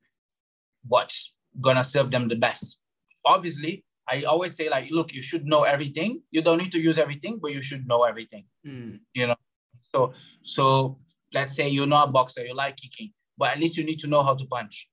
[0.88, 2.80] what's gonna serve them the best.
[3.26, 6.21] Obviously, I always say like, look, you should know everything.
[6.32, 8.45] You don't need to use everything, but you should know everything.
[8.65, 9.00] Mm.
[9.13, 9.36] You know.
[9.82, 10.97] So so
[11.34, 14.08] let's say you're not a boxer, you like kicking, but at least you need to
[14.08, 14.88] know how to punch.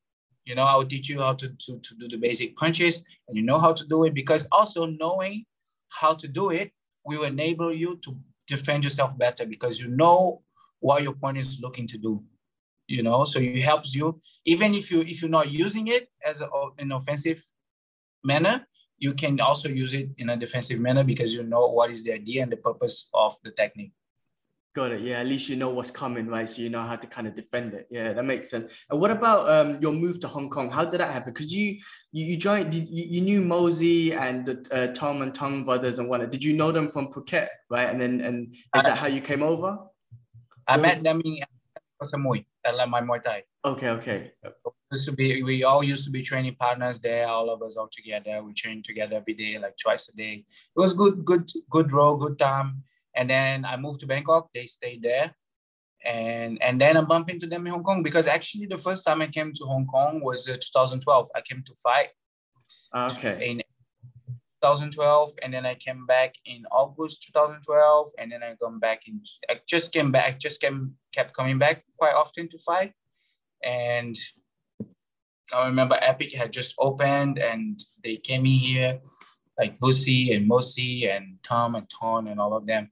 [0.49, 3.37] You know, I will teach you how to, to, to do the basic punches and
[3.37, 5.45] you know how to do it because also knowing
[5.91, 6.73] how to do it
[7.05, 10.43] will enable you to defend yourself better because you know
[10.81, 12.23] what your opponent is looking to do
[12.87, 16.41] you know so it helps you even if you if you're not using it as
[16.41, 17.43] a, an offensive
[18.25, 18.67] manner
[18.99, 22.13] you can also use it in a defensive manner because you know what is the
[22.13, 23.93] idea and the purpose of the technique.
[24.79, 25.01] Got it.
[25.01, 26.49] Yeah, at least you know what's coming, right?
[26.49, 27.89] So you know how to kind of defend it.
[27.91, 28.73] Yeah, that makes sense.
[28.89, 30.71] And what about um, your move to Hong Kong?
[30.71, 31.33] How did that happen?
[31.33, 31.79] Because you,
[32.13, 36.09] you you joined, you, you knew Mosey and the uh, Tom and Tom brothers and
[36.09, 36.31] whatnot.
[36.31, 37.89] Did you know them from Phuket, right?
[37.89, 39.79] And then and is that how you came over?
[40.69, 41.41] I met them in
[42.05, 43.43] Samui at my Muay Thai.
[43.65, 44.31] Okay, okay
[44.93, 47.89] used to be we all used to be training partners there all of us all
[47.89, 50.45] together we train together every day like twice a day
[50.77, 52.83] it was good good good role good time
[53.19, 54.49] and then i moved to bangkok.
[54.55, 55.35] They stayed there.
[56.05, 59.21] And and then i bumped into them in hong kong because actually the first time
[59.21, 62.11] i came to hong kong was uh, 2012 i came to fight.
[62.95, 63.51] Okay.
[63.51, 63.57] In
[64.63, 69.21] 2012 and then i came back in august 2012 and then i come back in
[69.51, 72.93] i just came back just came kept coming back quite often to fight.
[73.65, 74.17] And
[75.53, 79.01] I remember Epic had just opened and they came in here,
[79.59, 82.91] like Bussy and Mosi and Tom and Ton and all of them.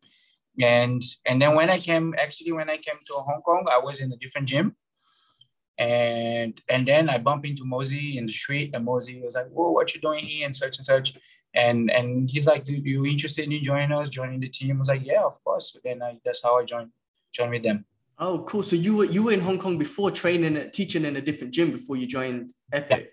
[0.61, 4.01] And and then when I came, actually when I came to Hong Kong, I was
[4.01, 4.77] in a different gym.
[5.79, 9.73] And and then I bumped into Mosey in the street, and Mosey was like, "Whoa,
[9.73, 11.15] what you doing here?" and such and such.
[11.55, 14.89] And and he's like, "Do you interested in joining us, joining the team?" I was
[14.89, 16.93] like, "Yeah, of course." So then I, that's how I joined
[17.33, 17.85] joined with them.
[18.19, 18.63] Oh, cool.
[18.63, 21.73] So you were you were in Hong Kong before training, teaching in a different gym
[21.73, 23.11] before you joined Epic.
[23.11, 23.13] Yeah.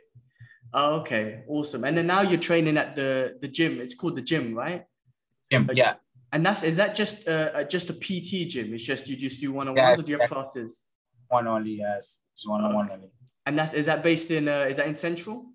[0.73, 1.83] Oh, okay, awesome.
[1.83, 3.81] And then now you're training at the the gym.
[3.81, 4.85] It's called the gym, right?
[5.51, 5.95] Gym, yeah.
[6.33, 8.73] And that's is that just uh just a PT gym?
[8.73, 10.81] It's just you just do one on ones, or do you have classes?
[11.29, 12.21] One only, yes.
[12.33, 13.09] It's one on one only.
[13.45, 15.45] And that's is that based in uh, is that in Central?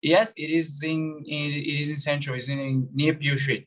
[0.00, 2.36] Yes, it is in it is in Central.
[2.36, 3.66] It's in near Peel Street.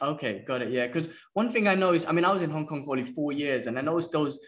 [0.00, 0.70] Okay, got it.
[0.70, 2.96] Yeah, because one thing I know is, I mean, I was in Hong Kong for
[2.96, 4.38] only four years, and I noticed those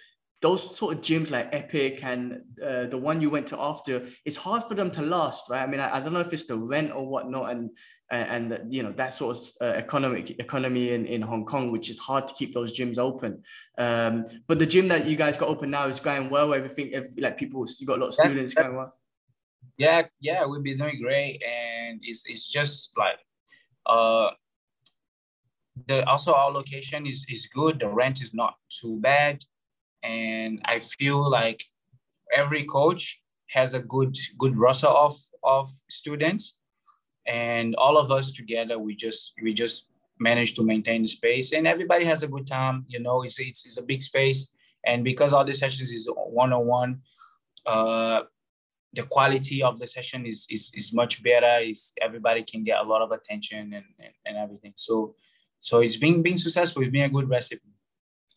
[0.40, 4.36] those sort of gyms like Epic and uh, the one you went to after, it's
[4.36, 5.62] hard for them to last, right?
[5.62, 7.70] I mean, I, I don't know if it's the rent or whatnot, and
[8.12, 11.90] and, and you know that sort of uh, economic economy in, in Hong Kong, which
[11.90, 13.42] is hard to keep those gyms open.
[13.78, 16.54] Um, but the gym that you guys got open now is going well.
[16.54, 18.94] Everything, like people, you got a lot of students going well.
[19.78, 23.18] Yeah, yeah, we've been doing great, and it's it's just like
[23.86, 24.30] uh
[25.86, 29.42] the also our location is is good the rent is not too bad
[30.02, 31.64] and i feel like
[32.32, 36.56] every coach has a good good roster of of students
[37.26, 41.66] and all of us together we just we just manage to maintain the space and
[41.66, 44.54] everybody has a good time you know it's it's, it's a big space
[44.86, 47.00] and because all the sessions is one-on-one
[47.66, 48.20] uh
[48.94, 52.88] the quality of the session is is, is much better is everybody can get a
[52.88, 55.14] lot of attention and, and, and everything so
[55.62, 56.82] so it's being being successful.
[56.82, 57.70] It's been a good recipe.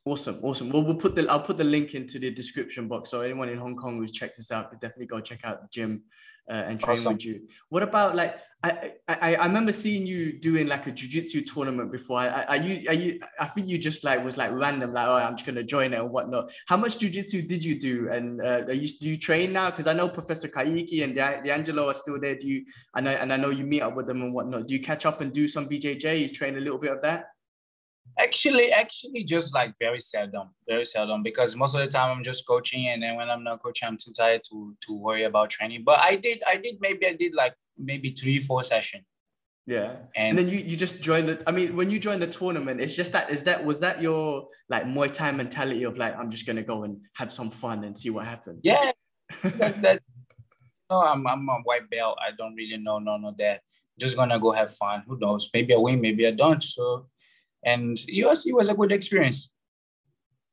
[0.05, 0.69] Awesome, awesome.
[0.69, 3.09] Well, we'll put the I'll put the link into the description box.
[3.09, 5.67] So anyone in Hong Kong who's checked this out, could definitely go check out the
[5.71, 6.03] gym
[6.49, 7.13] uh, and train awesome.
[7.13, 7.41] with you.
[7.69, 12.19] What about like I, I I remember seeing you doing like a jiu-jitsu tournament before.
[12.19, 15.15] I, are you are you I think you just like was like random like oh
[15.15, 16.49] I'm just gonna join it and whatnot.
[16.67, 18.09] How much jiu-jitsu did you do?
[18.11, 19.69] And uh, are you do you train now?
[19.69, 22.35] Because I know Professor Kaiki and D'Angelo are still there.
[22.35, 24.67] Do you and I and I know you meet up with them and whatnot.
[24.67, 26.21] Do you catch up and do some BJJ?
[26.21, 27.25] You train a little bit of that?
[28.17, 32.47] Actually, actually, just like very seldom, very seldom, because most of the time I'm just
[32.47, 35.83] coaching, and then when I'm not coaching, I'm too tired to to worry about training.
[35.83, 39.03] But I did, I did, maybe I did like maybe three, four sessions.
[39.67, 41.43] Yeah, and, and then you you just joined the.
[41.45, 44.47] I mean, when you joined the tournament, it's just that is that was that your
[44.69, 47.99] like Muay Thai mentality of like I'm just gonna go and have some fun and
[47.99, 48.61] see what happens.
[48.63, 48.91] Yeah,
[49.43, 50.01] that's that.
[50.89, 52.17] No, I'm I'm a white belt.
[52.21, 53.61] I don't really know none of that.
[53.99, 55.03] Just gonna go have fun.
[55.07, 55.49] Who knows?
[55.53, 56.61] Maybe I win, maybe I don't.
[56.61, 57.07] So
[57.65, 59.51] and it was it was a good experience.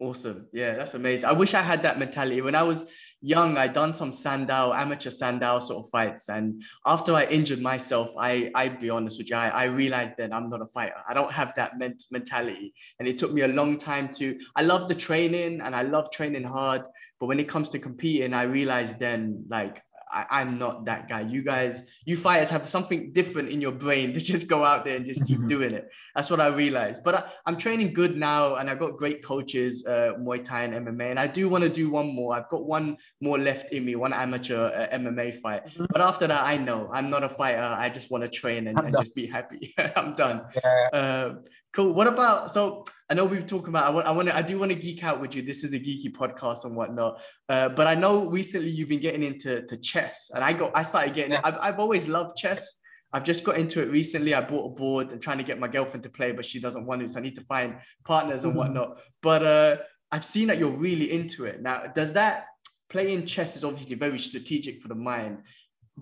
[0.01, 0.48] Awesome.
[0.53, 1.27] Yeah, that's amazing.
[1.29, 2.40] I wish I had that mentality.
[2.40, 2.85] When I was
[3.20, 6.29] young, I done some Sanda, amateur Sanda sort of fights.
[6.29, 10.35] And after I injured myself, I, I be honest with you, I, I realized that
[10.35, 10.96] I'm not a fighter.
[11.09, 12.75] I don't have that ment- mentality.
[12.98, 16.11] And it took me a long time to, I love the training and I love
[16.11, 16.83] training hard.
[17.20, 19.81] But when it comes to competing, I realized then like
[20.12, 21.22] I, am not that guy.
[21.22, 24.96] You guys, you fighters have something different in your brain to just go out there
[24.96, 25.88] and just keep doing it.
[26.14, 27.03] That's what I realized.
[27.03, 30.87] But I, am training good now, and I've got great coaches, uh, Muay Thai and
[30.87, 31.11] MMA.
[31.11, 32.37] And I do want to do one more.
[32.37, 35.66] I've got one more left in me, one amateur uh, MMA fight.
[35.66, 35.87] Mm-hmm.
[35.90, 37.62] But after that, I know I'm not a fighter.
[37.62, 39.75] I just want to train and, and just be happy.
[39.96, 40.42] I'm done.
[40.55, 40.88] Yeah.
[40.92, 41.35] Uh,
[41.74, 41.92] Cool.
[41.94, 42.85] What about so?
[43.08, 43.85] I know we've talked about.
[43.85, 44.06] I want.
[44.06, 44.37] I want to.
[44.37, 45.42] I do want to geek out with you.
[45.42, 47.18] This is a geeky podcast and whatnot.
[47.48, 50.72] Uh, but I know recently you've been getting into to chess, and I got.
[50.74, 51.32] I started getting.
[51.32, 51.40] Yeah.
[51.44, 52.78] I've, I've always loved chess.
[53.14, 54.35] I've just got into it recently.
[54.35, 56.87] I bought a board and trying to get my girlfriend to play, but she doesn't
[56.87, 57.08] want to.
[57.08, 58.58] So I need to find partners and mm-hmm.
[58.58, 58.98] whatnot.
[59.22, 59.76] But uh,
[60.11, 61.62] I've seen that you're really into it.
[61.62, 62.46] Now, does that
[62.92, 65.38] playing chess is obviously very strategic for the mind.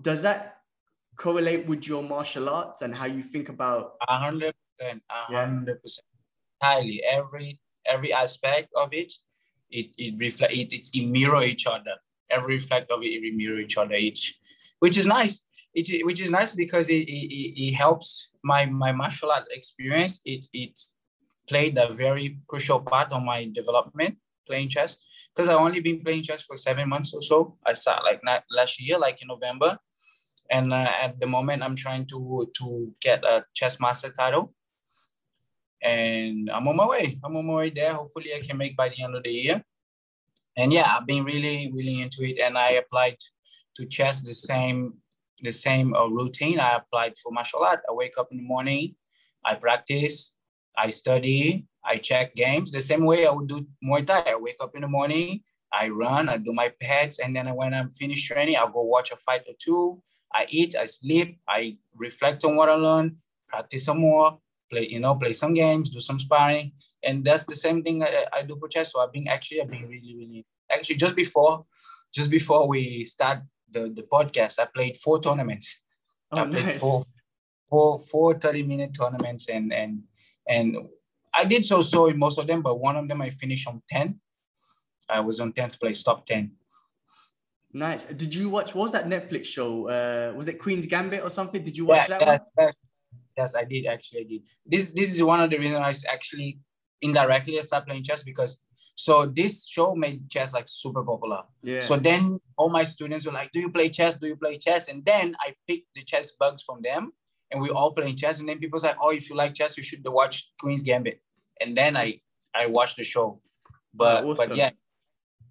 [0.01, 0.57] Does that
[1.17, 3.93] correlate with your martial arts and how you think about?
[4.01, 5.99] hundred happen 100%,
[6.61, 7.01] entirely.
[7.03, 9.13] Every every aspect of it,
[9.69, 11.95] it it reflect it, it, it mirror each other.
[12.29, 13.95] Every reflect of it, it mirror each other.
[13.95, 14.35] Each,
[14.79, 15.41] which is nice.
[15.73, 20.21] It, which is nice because it, it, it helps my my martial art experience.
[20.25, 20.77] It it
[21.47, 24.17] played a very crucial part on my development
[24.47, 24.97] playing chess
[25.33, 27.57] because I only been playing chess for seven months or so.
[27.65, 29.77] I start like not, last year, like in November,
[30.49, 34.53] and uh, at the moment I'm trying to to get a chess master title
[35.81, 37.19] and I'm on my way.
[37.23, 37.93] I'm on my way there.
[37.93, 39.63] Hopefully, I can make by the end of the year.
[40.57, 43.17] And yeah, I've been really, really into it, and I applied
[43.75, 44.95] to chess the same,
[45.41, 46.59] the same uh, routine.
[46.59, 47.81] I applied for martial art.
[47.89, 48.95] I wake up in the morning,
[49.45, 50.35] I practice,
[50.77, 52.71] I study, I check games.
[52.71, 54.23] The same way I would do Muay Thai.
[54.27, 55.41] I wake up in the morning,
[55.71, 59.11] I run, I do my pads, and then when I'm finished training, I'll go watch
[59.11, 60.01] a fight or two.
[60.33, 63.17] I eat, I sleep, I reflect on what I learned,
[63.47, 64.39] practice some more,
[64.71, 66.71] play, you know, play some games, do some sparring.
[67.03, 68.91] And that's the same thing I, I do for chess.
[68.91, 71.65] So I've been actually, I've been really, really, actually just before,
[72.13, 75.79] just before we start the, the podcast, I played four tournaments.
[76.31, 76.79] Oh, I played nice.
[76.79, 77.03] four
[77.71, 80.03] four four 30 minute tournaments and and
[80.47, 80.75] and
[81.33, 83.81] I did so so in most of them, but one of them I finished on
[83.89, 84.19] 10
[85.09, 86.51] I was on 10th place, top 10.
[87.73, 88.05] Nice.
[88.05, 89.89] Did you watch what was that Netflix show?
[89.89, 91.63] Uh was it Queen's Gambit or something?
[91.63, 92.67] Did you watch yeah, that yes, one?
[92.67, 92.73] Yes,
[93.41, 94.41] yes, I did actually I did.
[94.65, 96.59] This this is one of the reasons I actually
[97.01, 98.61] indirectly started playing chess because
[98.95, 101.41] so this show made chess like super popular.
[101.63, 101.79] Yeah.
[101.79, 104.15] So then all my students were like, Do you play chess?
[104.15, 104.87] Do you play chess?
[104.87, 107.13] And then I picked the chess bugs from them
[107.51, 108.39] and we all playing chess.
[108.39, 111.21] And then people say, "Oh, if you like chess, you should watch Queen's Gambit."
[111.59, 112.19] And then I
[112.53, 113.41] I watched the show,
[113.93, 114.49] but awesome.
[114.49, 114.71] but yeah,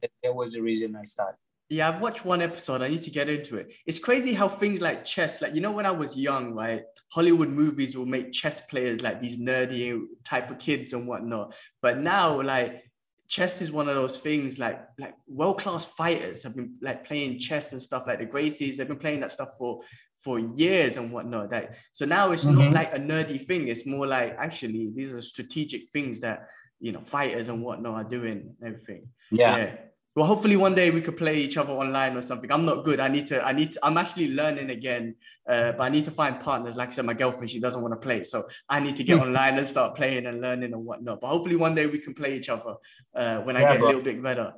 [0.03, 1.38] that, that was the reason I started.
[1.70, 2.83] Yeah, I've watched one episode.
[2.83, 3.72] I need to get into it.
[3.87, 6.83] It's crazy how things like chess, like you know, when I was young, right?
[7.12, 11.54] Hollywood movies will make chess players like these nerdy type of kids and whatnot.
[11.80, 12.83] But now, like
[13.28, 17.70] chess is one of those things like like world-class fighters have been like playing chess
[17.70, 19.80] and stuff like the Gracies, they've been playing that stuff for
[20.24, 21.52] for years and whatnot.
[21.52, 22.74] Like so now it's not Mhm.
[22.74, 23.68] like a nerdy thing.
[23.68, 26.48] It's more like actually these are strategic things that
[26.80, 29.09] you know fighters and whatnot are doing and everything.
[29.30, 29.76] Yeah.
[30.16, 32.51] Well, hopefully one day we could play each other online or something.
[32.51, 32.99] I'm not good.
[32.99, 33.40] I need to.
[33.46, 33.73] I need.
[33.73, 35.14] To, I'm actually learning again,
[35.49, 36.75] uh, but I need to find partners.
[36.75, 39.18] Like I said, my girlfriend she doesn't want to play, so I need to get
[39.18, 39.25] Hmm.
[39.27, 41.20] online and start playing and learning and whatnot.
[41.20, 42.75] But hopefully one day we can play each other
[43.14, 43.87] uh, when I get bro.
[43.87, 44.55] a little bit better.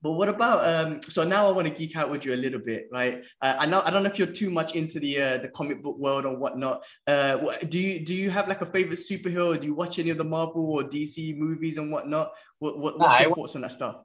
[0.00, 1.00] But what about um?
[1.02, 3.24] So now I want to geek out with you a little bit, right?
[3.42, 5.82] Uh, I know I don't know if you're too much into the uh, the comic
[5.82, 6.82] book world or whatnot.
[7.06, 9.58] Uh, what, do you do you have like a favorite superhero?
[9.60, 12.30] Do you watch any of the Marvel or DC movies and whatnot?
[12.60, 13.96] What, what what's I your wa- thoughts on that stuff?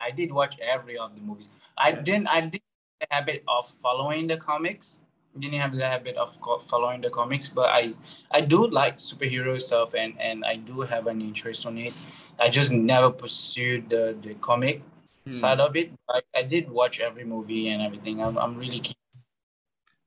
[0.00, 1.48] I did watch every of the movies.
[1.78, 2.02] I Yeah.
[2.02, 2.28] didn't.
[2.28, 2.60] I did
[3.00, 4.98] the habit of following the comics.
[5.38, 7.94] Didn't have the habit of following the comics, but I
[8.30, 11.94] I do like superhero stuff and and I do have an interest on it.
[12.38, 14.82] I just never pursued the the comic
[15.28, 15.36] Hmm.
[15.36, 15.92] side of it.
[16.08, 18.22] I, I did watch every movie and everything.
[18.22, 18.94] I'm I'm really keen.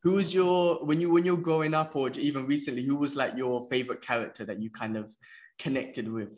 [0.03, 2.83] Who was your when you when you're growing up or even recently?
[2.83, 5.13] Who was like your favorite character that you kind of
[5.59, 6.33] connected with?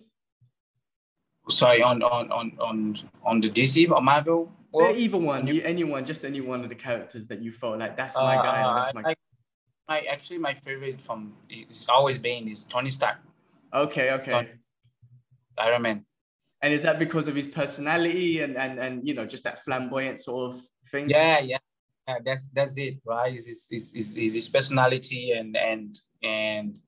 [1.50, 4.52] Sorry on on on on on the DC or Marvel.
[4.72, 7.96] Or either one, you- anyone, just any one of the characters that you felt like
[7.96, 8.64] that's my guy.
[8.64, 9.16] Uh, that's my I, I,
[9.88, 13.18] my actually my favorite from it's always been is Tony Stark,
[13.72, 14.32] okay, okay.
[14.32, 14.50] Tony.
[15.58, 16.06] Iron Man.
[16.64, 20.20] And is that because of his personality and and and you know just that flamboyant
[20.22, 21.10] sort of thing?
[21.10, 21.58] Yeah, yeah,
[22.08, 22.16] yeah.
[22.26, 23.34] That's that's it, right?
[23.34, 26.80] Is his is is is his personality and and and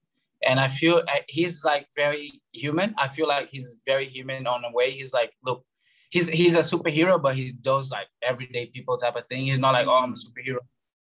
[0.48, 2.96] and I feel he's like very human.
[2.98, 4.92] I feel like he's very human on a way.
[4.92, 5.66] He's like, look,
[6.10, 9.44] he's he's a superhero, but he does like everyday people type of thing.
[9.44, 10.60] He's not like, oh, I'm a superhero,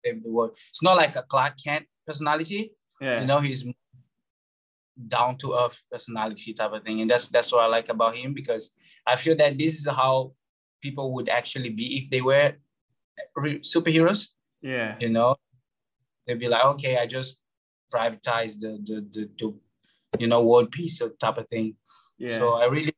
[0.05, 0.51] save the world.
[0.69, 2.71] It's not like a Clark Kent personality.
[3.01, 3.19] yeah.
[3.19, 3.65] You know, he's
[5.07, 8.33] down to earth personality type of thing, and that's that's what I like about him
[8.33, 8.73] because
[9.05, 10.33] I feel that this is how
[10.81, 12.53] people would actually be if they were
[13.35, 14.27] re- superheroes.
[14.61, 14.95] yeah.
[14.99, 15.35] You know,
[16.25, 17.37] they'd be like, okay, I just
[17.93, 19.53] privatize the the the, the
[20.19, 21.75] you know world peace type of thing.
[22.17, 22.37] Yeah.
[22.37, 22.93] So I really,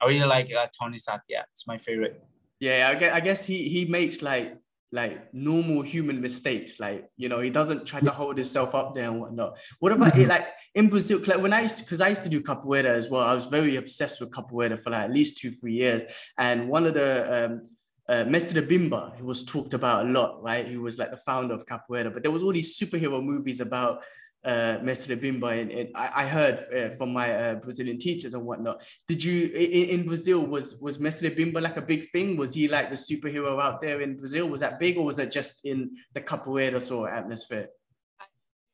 [0.00, 1.22] I really like uh, Tony Stark.
[1.28, 2.22] Yeah, it's my favorite.
[2.60, 4.56] Yeah, I guess, I guess he he makes like
[4.92, 6.78] like normal human mistakes.
[6.78, 9.56] Like you know, he doesn't try to hold himself up there and whatnot.
[9.80, 10.28] What about it?
[10.28, 13.22] Like in Brazil, like when I used because I used to do capoeira as well.
[13.22, 16.02] I was very obsessed with capoeira for like at least two three years.
[16.38, 17.68] And one of the um,
[18.08, 20.68] uh, Mestre Bimba, he was talked about a lot, right?
[20.68, 22.12] He was like the founder of capoeira.
[22.12, 24.02] But there was all these superhero movies about
[24.44, 28.44] uh, Mestre Bimba, and, and I, I heard uh, from my uh, Brazilian teachers and
[28.44, 28.82] whatnot.
[29.06, 32.36] Did you in, in Brazil was was Mestre Bimba like a big thing?
[32.36, 34.48] Was he like the superhero out there in Brazil?
[34.48, 37.68] Was that big, or was that just in the capoeira sort of atmosphere?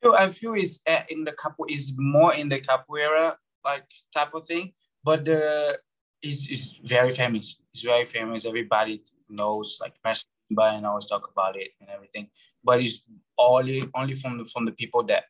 [0.03, 4.45] I feel is uh, in the capo is more in the capoeira like type of
[4.45, 5.77] thing, but the
[6.21, 7.61] is is very famous.
[7.73, 8.45] It's very famous.
[8.45, 12.29] Everybody knows like Messimba and always talk about it and everything.
[12.63, 13.03] But it's
[13.37, 15.25] only only from the from the people that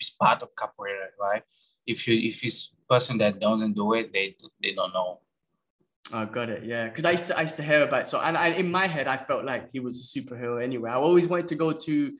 [0.00, 1.42] is part of capoeira, right?
[1.86, 5.20] If you if it's person that doesn't do it, they they don't know.
[6.12, 6.64] Oh, got it.
[6.64, 8.86] Yeah, because I used to I used to hear about so and I, in my
[8.86, 10.90] head I felt like he was a superhero anyway.
[10.90, 12.12] I always wanted to go to.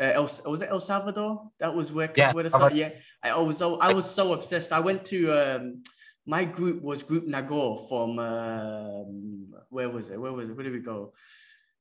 [0.00, 1.50] Uh, El, was it El Salvador?
[1.58, 2.50] That was where Yeah, capoeira Salvador.
[2.50, 2.76] started.
[2.76, 2.90] Yeah,
[3.32, 4.70] I was so I was so obsessed.
[4.70, 5.82] I went to um,
[6.24, 10.20] my group was Group Nagor from um, where was it?
[10.20, 10.54] Where was it?
[10.54, 11.12] Where did we go?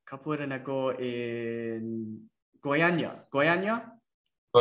[0.10, 2.22] Capoeira Nagor in
[2.64, 3.20] Goiânia.
[3.32, 3.84] Goiânia.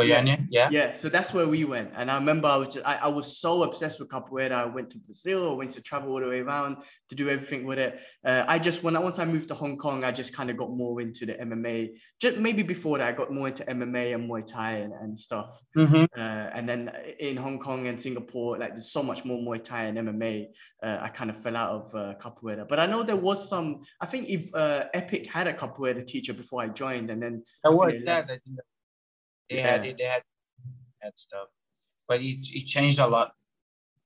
[0.01, 0.21] Yeah.
[0.49, 0.91] yeah, yeah.
[0.91, 3.63] So that's where we went, and I remember I was just, I, I was so
[3.63, 4.51] obsessed with capoeira.
[4.51, 6.77] I went to Brazil, I went to travel all the way around
[7.09, 7.99] to do everything with it.
[8.25, 10.57] Uh, I just when I once I moved to Hong Kong, I just kind of
[10.57, 11.91] got more into the MMA.
[12.19, 15.61] Just maybe before that, I got more into MMA and Muay Thai and, and stuff.
[15.75, 16.07] Mhm.
[16.15, 19.83] Uh, and then in Hong Kong and Singapore, like there's so much more Muay Thai
[19.85, 20.47] and MMA.
[20.83, 23.81] Uh, I kind of fell out of uh, capoeira, but I know there was some.
[24.01, 27.69] I think if uh, Epic had a capoeira teacher before I joined, and then That
[27.71, 28.29] I was left.
[28.29, 28.57] I think
[29.49, 29.71] They yeah.
[29.71, 30.23] had they had
[30.99, 31.47] had stuff.
[32.07, 33.31] But it, it changed a lot.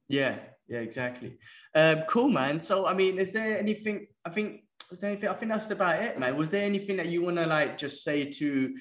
[0.08, 0.36] Yeah,
[0.68, 1.38] yeah, exactly.
[1.76, 2.60] Um, cool, man.
[2.60, 6.02] So I mean, is there anything I think was there anything I think that's about
[6.02, 6.36] it, man.
[6.36, 8.74] Was there anything that you wanna like just say to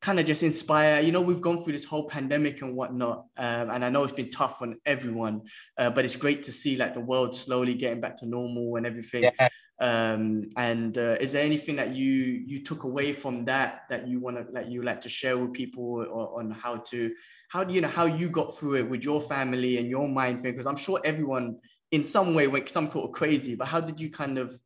[0.00, 1.00] kind of just inspire.
[1.00, 4.12] You know, we've gone through this whole pandemic and whatnot, um, and I know it's
[4.12, 5.42] been tough on everyone,
[5.78, 8.86] uh, but it's great to see like the world slowly getting back to normal and
[8.86, 9.24] everything.
[9.24, 9.48] Yeah.
[9.78, 12.14] Um, and uh, is there anything that you
[12.46, 15.52] you took away from that that you want to like you like to share with
[15.52, 17.12] people or, on how to
[17.50, 20.40] how do you know how you got through it with your family and your mind
[20.40, 20.52] thing?
[20.52, 21.58] Because I'm sure everyone
[21.92, 24.58] in some way went some sort of crazy, but how did you kind of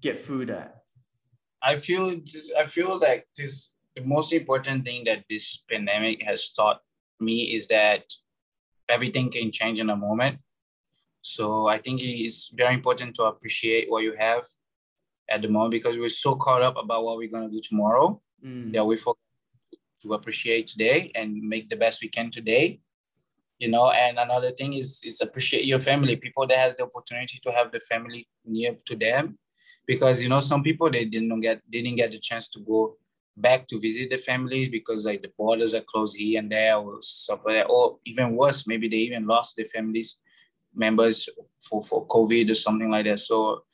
[0.00, 0.76] get through that?
[1.60, 2.20] I feel
[2.56, 6.80] I feel like this the most important thing that this pandemic has taught
[7.20, 8.04] me is that
[8.88, 10.38] everything can change in a moment.
[11.24, 14.44] So I think it's very important to appreciate what you have
[15.30, 18.70] at the moment because we're so caught up about what we're gonna do tomorrow mm.
[18.74, 19.16] that we forget
[20.02, 22.78] to appreciate today and make the best we can today.
[23.58, 27.40] You know, and another thing is is appreciate your family, people that has the opportunity
[27.42, 29.38] to have the family near to them,
[29.86, 32.98] because you know some people they didn't get didn't get the chance to go
[33.36, 36.98] back to visit the families because like the borders are closed here and there or
[37.00, 40.18] something or even worse maybe they even lost their families
[40.74, 43.20] members for for covid or something like that.
[43.20, 43.64] So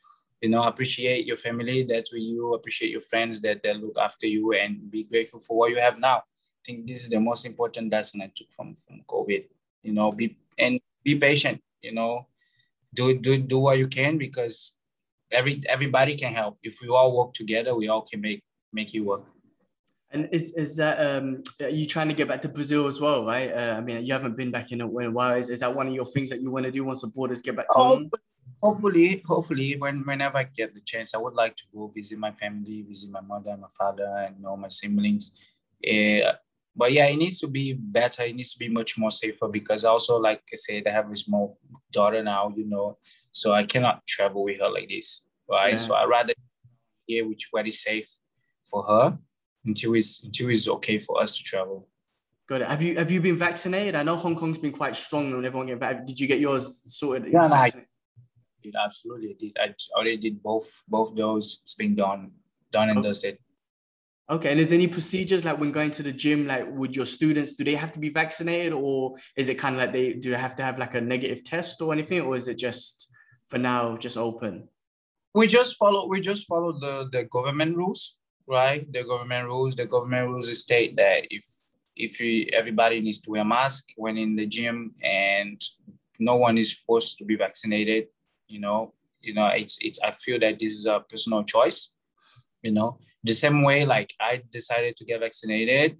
[0.40, 1.84] you know appreciate your family.
[1.84, 2.54] That's where you.
[2.54, 5.98] Appreciate your friends that that look after you and be grateful for what you have
[5.98, 6.18] now.
[6.18, 9.46] I think this is the most important lesson i took from from covid
[9.82, 12.26] you know be and be patient you know.
[12.92, 14.74] Do do do what you can because
[15.30, 16.58] every everybody can help.
[16.62, 18.42] If we all work together we all can make
[18.72, 19.22] make it work
[20.12, 23.24] and is is that um are you trying to get back to Brazil as well,
[23.24, 23.52] right?
[23.52, 25.36] Uh, I mean, you haven't been back in a, in a while.
[25.36, 27.40] Is, is that one of your things that you want to do once the borders
[27.40, 28.10] get back to oh,
[28.62, 32.32] Hopefully, hopefully, when whenever I get the chance, I would like to go visit my
[32.32, 35.32] family, visit my mother and my father, and all my siblings.
[35.86, 36.32] Uh,
[36.76, 38.24] but yeah, it needs to be better.
[38.24, 41.16] It needs to be much more safer because also, like I said, I have a
[41.16, 41.58] small
[41.90, 42.98] daughter now, you know,
[43.32, 45.70] so I cannot travel with her like this, right?
[45.70, 45.76] Yeah.
[45.76, 46.34] So I rather
[47.06, 48.10] here, which very safe
[48.64, 49.18] for her
[49.64, 51.88] until it's until is okay for us to travel.
[52.48, 52.68] Got it.
[52.68, 53.94] Have you have you been vaccinated?
[53.94, 56.06] I know Hong Kong's been quite strong on everyone getting back.
[56.06, 57.32] Did you get yours sorted?
[57.32, 57.70] Yeah, no, I
[58.62, 59.52] did absolutely.
[59.60, 59.82] I did.
[59.94, 61.60] I already did both both those.
[61.62, 62.32] It's been done
[62.72, 63.08] done and okay.
[63.08, 63.38] dusted.
[64.30, 67.04] Okay, and is there any procedures like when going to the gym, like would your
[67.04, 70.30] students, do they have to be vaccinated, or is it kind of like they do
[70.30, 73.08] they have to have like a negative test or anything, or is it just
[73.48, 74.68] for now just open?
[75.34, 78.16] We just follow we just follow the the government rules
[78.46, 78.90] right?
[78.92, 79.76] The government rules.
[79.76, 81.44] The government rules state that if
[81.96, 85.62] if you, everybody needs to wear a mask when in the gym, and
[86.18, 88.06] no one is forced to be vaccinated.
[88.48, 89.98] You know, you know, it's it's.
[90.02, 91.92] I feel that this is a personal choice.
[92.62, 95.98] You know, the same way like I decided to get vaccinated.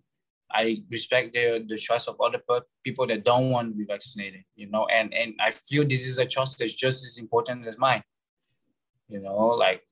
[0.52, 2.42] I respect the, the choice of other
[2.82, 6.18] people that don't want to be vaccinated, you know, and, and I feel this is
[6.18, 8.02] a choice that's just as important as mine.
[9.08, 9.82] You know, like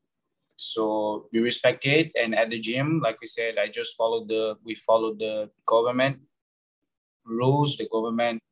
[0.59, 2.13] so we respect it.
[2.21, 6.19] And at the gym, like we said, I just followed the we followed the government
[7.25, 8.43] rules, the government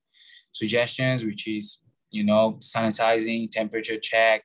[0.53, 1.81] suggestions, which is
[2.11, 4.45] you know sanitizing, temperature check,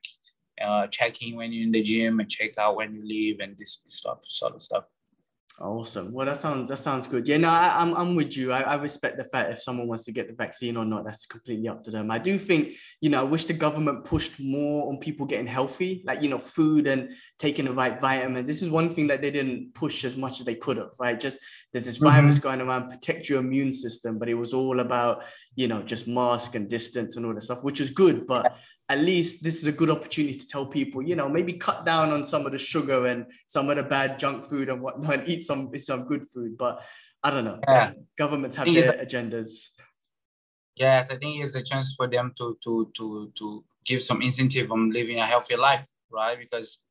[0.60, 3.80] uh, checking when you're in the gym, and check out when you leave, and this
[3.88, 4.84] stuff, sort of stuff.
[5.60, 6.12] Awesome.
[6.12, 7.28] Well, that sounds that sounds good.
[7.28, 8.52] Yeah, no, I, am I'm, I'm with you.
[8.52, 11.26] I, I respect the fact if someone wants to get the vaccine or not, that's
[11.26, 12.10] completely up to them.
[12.10, 16.02] I do think, you know, I wish the government pushed more on people getting healthy,
[16.06, 18.46] like you know, food and taking the right vitamins.
[18.46, 21.20] This is one thing that they didn't push as much as they could have, right?
[21.20, 21.38] Just
[21.72, 22.06] there's this mm-hmm.
[22.06, 25.22] virus going around, protect your immune system, but it was all about,
[25.54, 28.56] you know, just mask and distance and all that stuff, which is good, but
[28.92, 32.12] at least this is a good opportunity to tell people, you know, maybe cut down
[32.12, 35.28] on some of the sugar and some of the bad junk food and whatnot, and
[35.28, 36.58] eat some some good food.
[36.58, 36.80] But
[37.24, 37.58] I don't know.
[37.66, 37.92] Yeah.
[38.18, 39.70] Governments have their agendas.
[40.76, 44.70] Yes, I think it's a chance for them to to to to give some incentive
[44.70, 46.38] on living a healthier life, right?
[46.38, 46.82] Because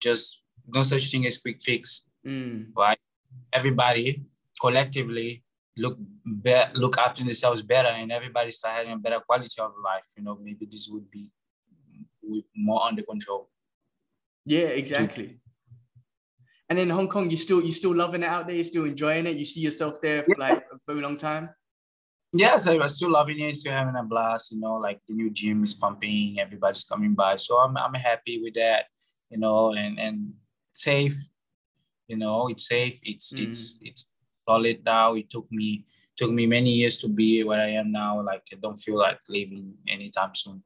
[0.00, 2.66] just no such thing as quick fix, mm.
[2.76, 2.98] right?
[3.52, 4.22] Everybody
[4.60, 5.42] collectively
[5.76, 5.98] look
[6.42, 10.22] be- look after themselves better and everybody start having a better quality of life you
[10.22, 11.30] know maybe this would be
[12.54, 13.48] more under control.
[14.44, 15.38] Yeah exactly.
[16.68, 18.56] And in hong kong you still you still loving it out there?
[18.56, 19.36] You're still enjoying it?
[19.36, 21.50] You see yourself there for like a very long time?
[22.32, 25.30] Yes i was still loving it still having a blast you know like the new
[25.30, 27.36] gym is pumping everybody's coming by.
[27.36, 28.86] So i'm, I'm happy with that
[29.28, 30.32] you know and and
[30.72, 31.16] safe
[32.08, 33.48] you know it's safe it's mm.
[33.48, 34.08] it's it's
[34.48, 35.14] solid now.
[35.14, 35.84] It took me
[36.16, 38.22] took me many years to be where I am now.
[38.22, 40.62] Like I don't feel like leaving anytime soon.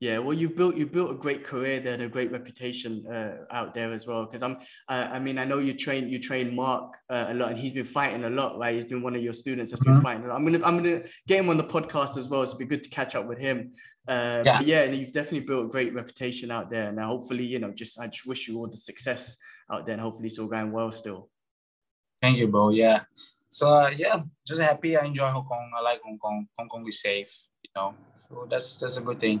[0.00, 3.44] Yeah, well, you've built you built a great career there, and a great reputation uh,
[3.50, 4.24] out there as well.
[4.24, 4.56] Because I'm,
[4.88, 7.74] uh, I mean, I know you train you train Mark uh, a lot, and he's
[7.74, 8.74] been fighting a lot, right?
[8.74, 10.02] He's been one of your students that's been mm-hmm.
[10.02, 10.30] fighting.
[10.30, 12.46] I'm gonna I'm gonna get him on the podcast as well.
[12.46, 13.72] So it'd be good to catch up with him.
[14.08, 17.70] Uh, yeah, yeah, you've definitely built a great reputation out there, and hopefully, you know,
[17.70, 19.36] just I just wish you all the success
[19.70, 21.28] out there, and hopefully it's all going well still.
[22.22, 22.70] Thank you, bro.
[22.70, 23.02] Yeah.
[23.48, 24.96] So uh, yeah, just happy.
[24.96, 25.70] I enjoy Hong Kong.
[25.76, 26.46] I like Hong Kong.
[26.58, 27.32] Hong Kong is safe,
[27.64, 27.94] you know.
[28.14, 29.40] So that's that's a good thing.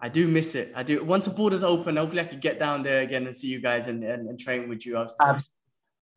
[0.00, 0.72] I do miss it.
[0.74, 1.04] I do.
[1.04, 3.86] Once the borders open, hopefully I can get down there again and see you guys
[3.88, 4.96] and, and, and train with you.
[4.96, 5.42] I was, I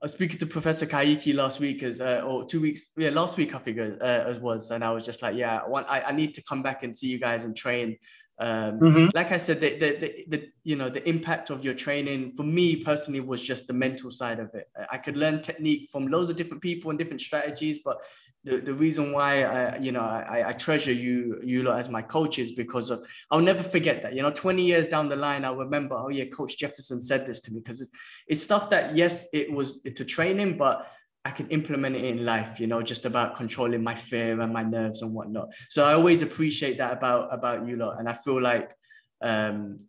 [0.01, 3.53] was speaking to Professor Kaiki last week, as uh, or two weeks, yeah, last week
[3.53, 6.11] I figure uh, as was, and I was just like, yeah, I want, I, I
[6.13, 7.97] need to come back and see you guys and train.
[8.43, 9.07] Um, mm-hmm.
[9.15, 12.43] Like I said, the, the, the, the, you know the impact of your training for
[12.43, 14.69] me personally was just the mental side of it.
[14.91, 18.01] I could learn technique from loads of different people and different strategies, but
[18.43, 22.01] the, the reason why I, you know I, I treasure you you lot as my
[22.01, 25.55] coaches because of I'll never forget that you know 20 years down the line I'll
[25.55, 27.91] remember oh yeah coach Jeferson said this to me because it's
[28.27, 30.91] it's stuff that yes it was to training but
[31.25, 34.63] I can implement it in life you know just about controlling my fear and my
[34.63, 38.41] nerves and whatnot so I always appreciate that about about you lot and I feel
[38.41, 38.75] like
[39.21, 39.79] um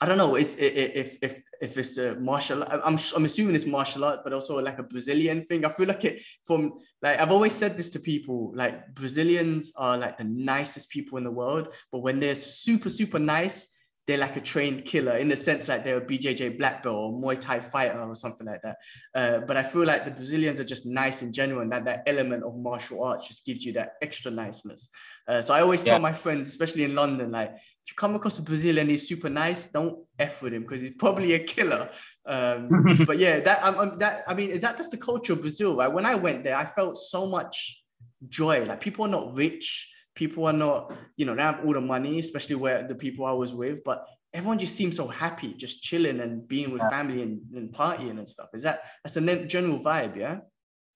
[0.00, 4.04] I don't know it's, if if if it's a martial I'm I'm assuming it's martial
[4.04, 5.64] art, but also like a Brazilian thing.
[5.64, 8.52] I feel like it from like I've always said this to people.
[8.54, 13.18] Like Brazilians are like the nicest people in the world, but when they're super super
[13.18, 13.66] nice,
[14.06, 17.12] they're like a trained killer in the sense like they're a BJJ black belt or
[17.12, 18.76] Muay Thai fighter or something like that.
[19.14, 22.02] Uh, but I feel like the Brazilians are just nice in general, and that that
[22.06, 24.90] element of martial arts just gives you that extra niceness.
[25.26, 25.92] Uh, so I always yeah.
[25.92, 29.30] tell my friends, especially in London, like if you come across a Brazilian, he's super
[29.30, 31.88] nice, don't f with him because he's probably a killer.
[32.26, 32.68] Um,
[33.06, 35.76] but yeah, that I'm, I'm, that I mean, is that just the culture of Brazil?
[35.76, 35.92] Right?
[35.92, 37.82] When I went there, I felt so much
[38.28, 38.64] joy.
[38.64, 42.18] Like people are not rich, people are not, you know, they have all the money,
[42.18, 46.20] especially where the people I was with, but everyone just seems so happy, just chilling
[46.20, 46.90] and being with yeah.
[46.90, 48.48] family and, and partying and stuff.
[48.54, 50.16] Is that that's a general vibe?
[50.16, 50.38] Yeah.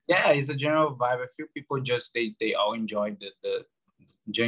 [0.07, 1.23] Yeah, it's a general vibe.
[1.23, 3.65] A few people just they they all enjoy the the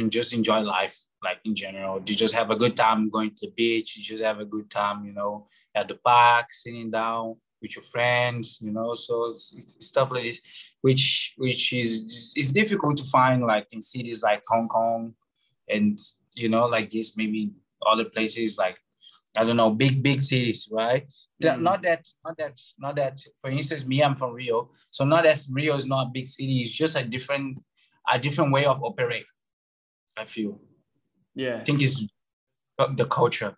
[0.09, 3.53] just enjoy life like in general you just have a good time going to the
[3.55, 7.75] beach you just have a good time you know at the park sitting down with
[7.75, 12.97] your friends you know so it's, it's stuff like this which which is is difficult
[12.97, 15.13] to find like in cities like hong kong
[15.69, 15.99] and
[16.33, 17.51] you know like this maybe
[17.85, 18.77] other places like
[19.37, 21.07] i don't know big big cities right
[21.41, 21.61] mm.
[21.61, 25.39] not that not that not that for instance me i'm from rio so not that
[25.51, 27.59] rio is not a big city it's just a different
[28.11, 29.25] a different way of operate
[30.17, 30.59] I feel.
[31.35, 31.57] Yeah.
[31.57, 32.03] I think it's
[32.95, 33.55] the culture.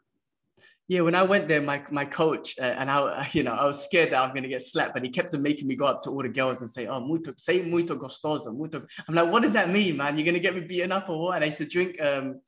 [0.90, 3.84] Yeah, when I went there, my my coach uh, and I, you know, I was
[3.84, 6.10] scared that I'm gonna get slapped, but he kept on making me go up to
[6.10, 9.54] all the girls and say, "Oh, muito, say muito gostoso, muito." I'm like, "What does
[9.54, 10.18] that mean, man?
[10.18, 12.42] You're gonna get me beaten up or what?" And I used to drink, um,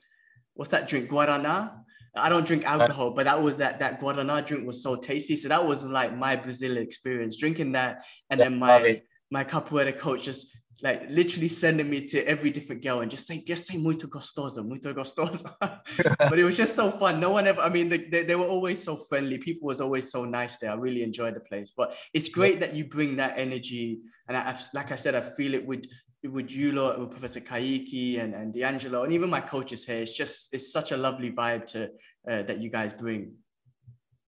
[0.54, 1.10] what's that drink?
[1.10, 1.72] Guarana.
[2.18, 5.36] I don't drink alcohol, but that was that that Guarana drink was so tasty.
[5.36, 10.24] So that was like my Brazil experience, drinking that, and then my my capoeira coach
[10.24, 10.48] just
[10.82, 14.64] like literally sending me to every different girl and just say, just say muito gostoso,
[14.64, 15.54] muito gostoso.
[15.60, 17.20] but it was just so fun.
[17.20, 19.38] No one ever, I mean, they, they, were always so friendly.
[19.38, 20.72] People was always so nice there.
[20.72, 21.72] I really enjoyed the place.
[21.76, 24.00] But it's great that you bring that energy.
[24.28, 25.86] And I, like I said, I feel it with
[26.24, 29.98] with you lot, with Professor Kaiki and, and D'Angelo, and even my coaches here.
[29.98, 31.84] It's just, it's such a lovely vibe to
[32.30, 33.34] uh, that you guys bring.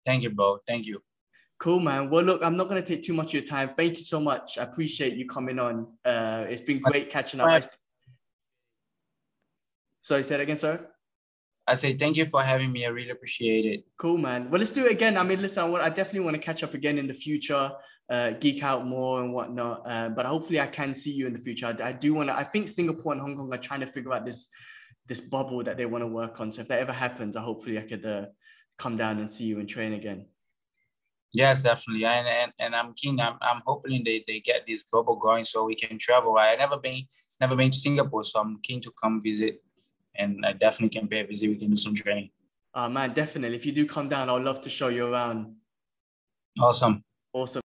[0.07, 0.59] Thank you, bro.
[0.69, 1.03] Thank you.
[1.61, 2.09] Cool, man.
[2.09, 3.69] Well, look, I'm not going to take too much of your time.
[3.77, 4.57] Thank you so much.
[4.57, 5.89] I appreciate you coming on.
[6.03, 7.71] Uh, it's been great catching up.
[10.01, 10.89] Sorry, say that again, sir.
[11.67, 12.87] I say thank you for having me.
[12.87, 13.85] I really appreciate it.
[13.99, 14.51] Cool, man.
[14.51, 15.19] Well, let's do it again.
[15.19, 17.71] I mean, listen, I definitely want to catch up again in the future,
[18.09, 19.83] uh, geek out more and whatnot.
[19.85, 21.67] Uh, but hopefully, I can see you in the future.
[21.67, 22.35] I, I do want to.
[22.35, 24.49] I think Singapore and Hong Kong are trying to figure out this
[25.07, 26.51] this bubble that they want to work on.
[26.53, 28.27] So if that ever happens, I hopefully I could uh,
[28.79, 30.25] come down and see you and train again.
[31.33, 32.05] Yes, definitely.
[32.05, 33.21] And, and and I'm keen.
[33.21, 36.37] I'm, I'm hoping they, they get this bubble going so we can travel.
[36.37, 37.05] I never been
[37.41, 39.63] never been to Singapore, so I'm keen to come visit.
[40.17, 41.49] And I definitely can pay a visit.
[41.49, 42.31] We can do some training.
[42.75, 43.57] Oh man, definitely.
[43.57, 45.55] If you do come down, I'd love to show you around.
[46.61, 47.05] Awesome.
[47.33, 47.63] Awesome.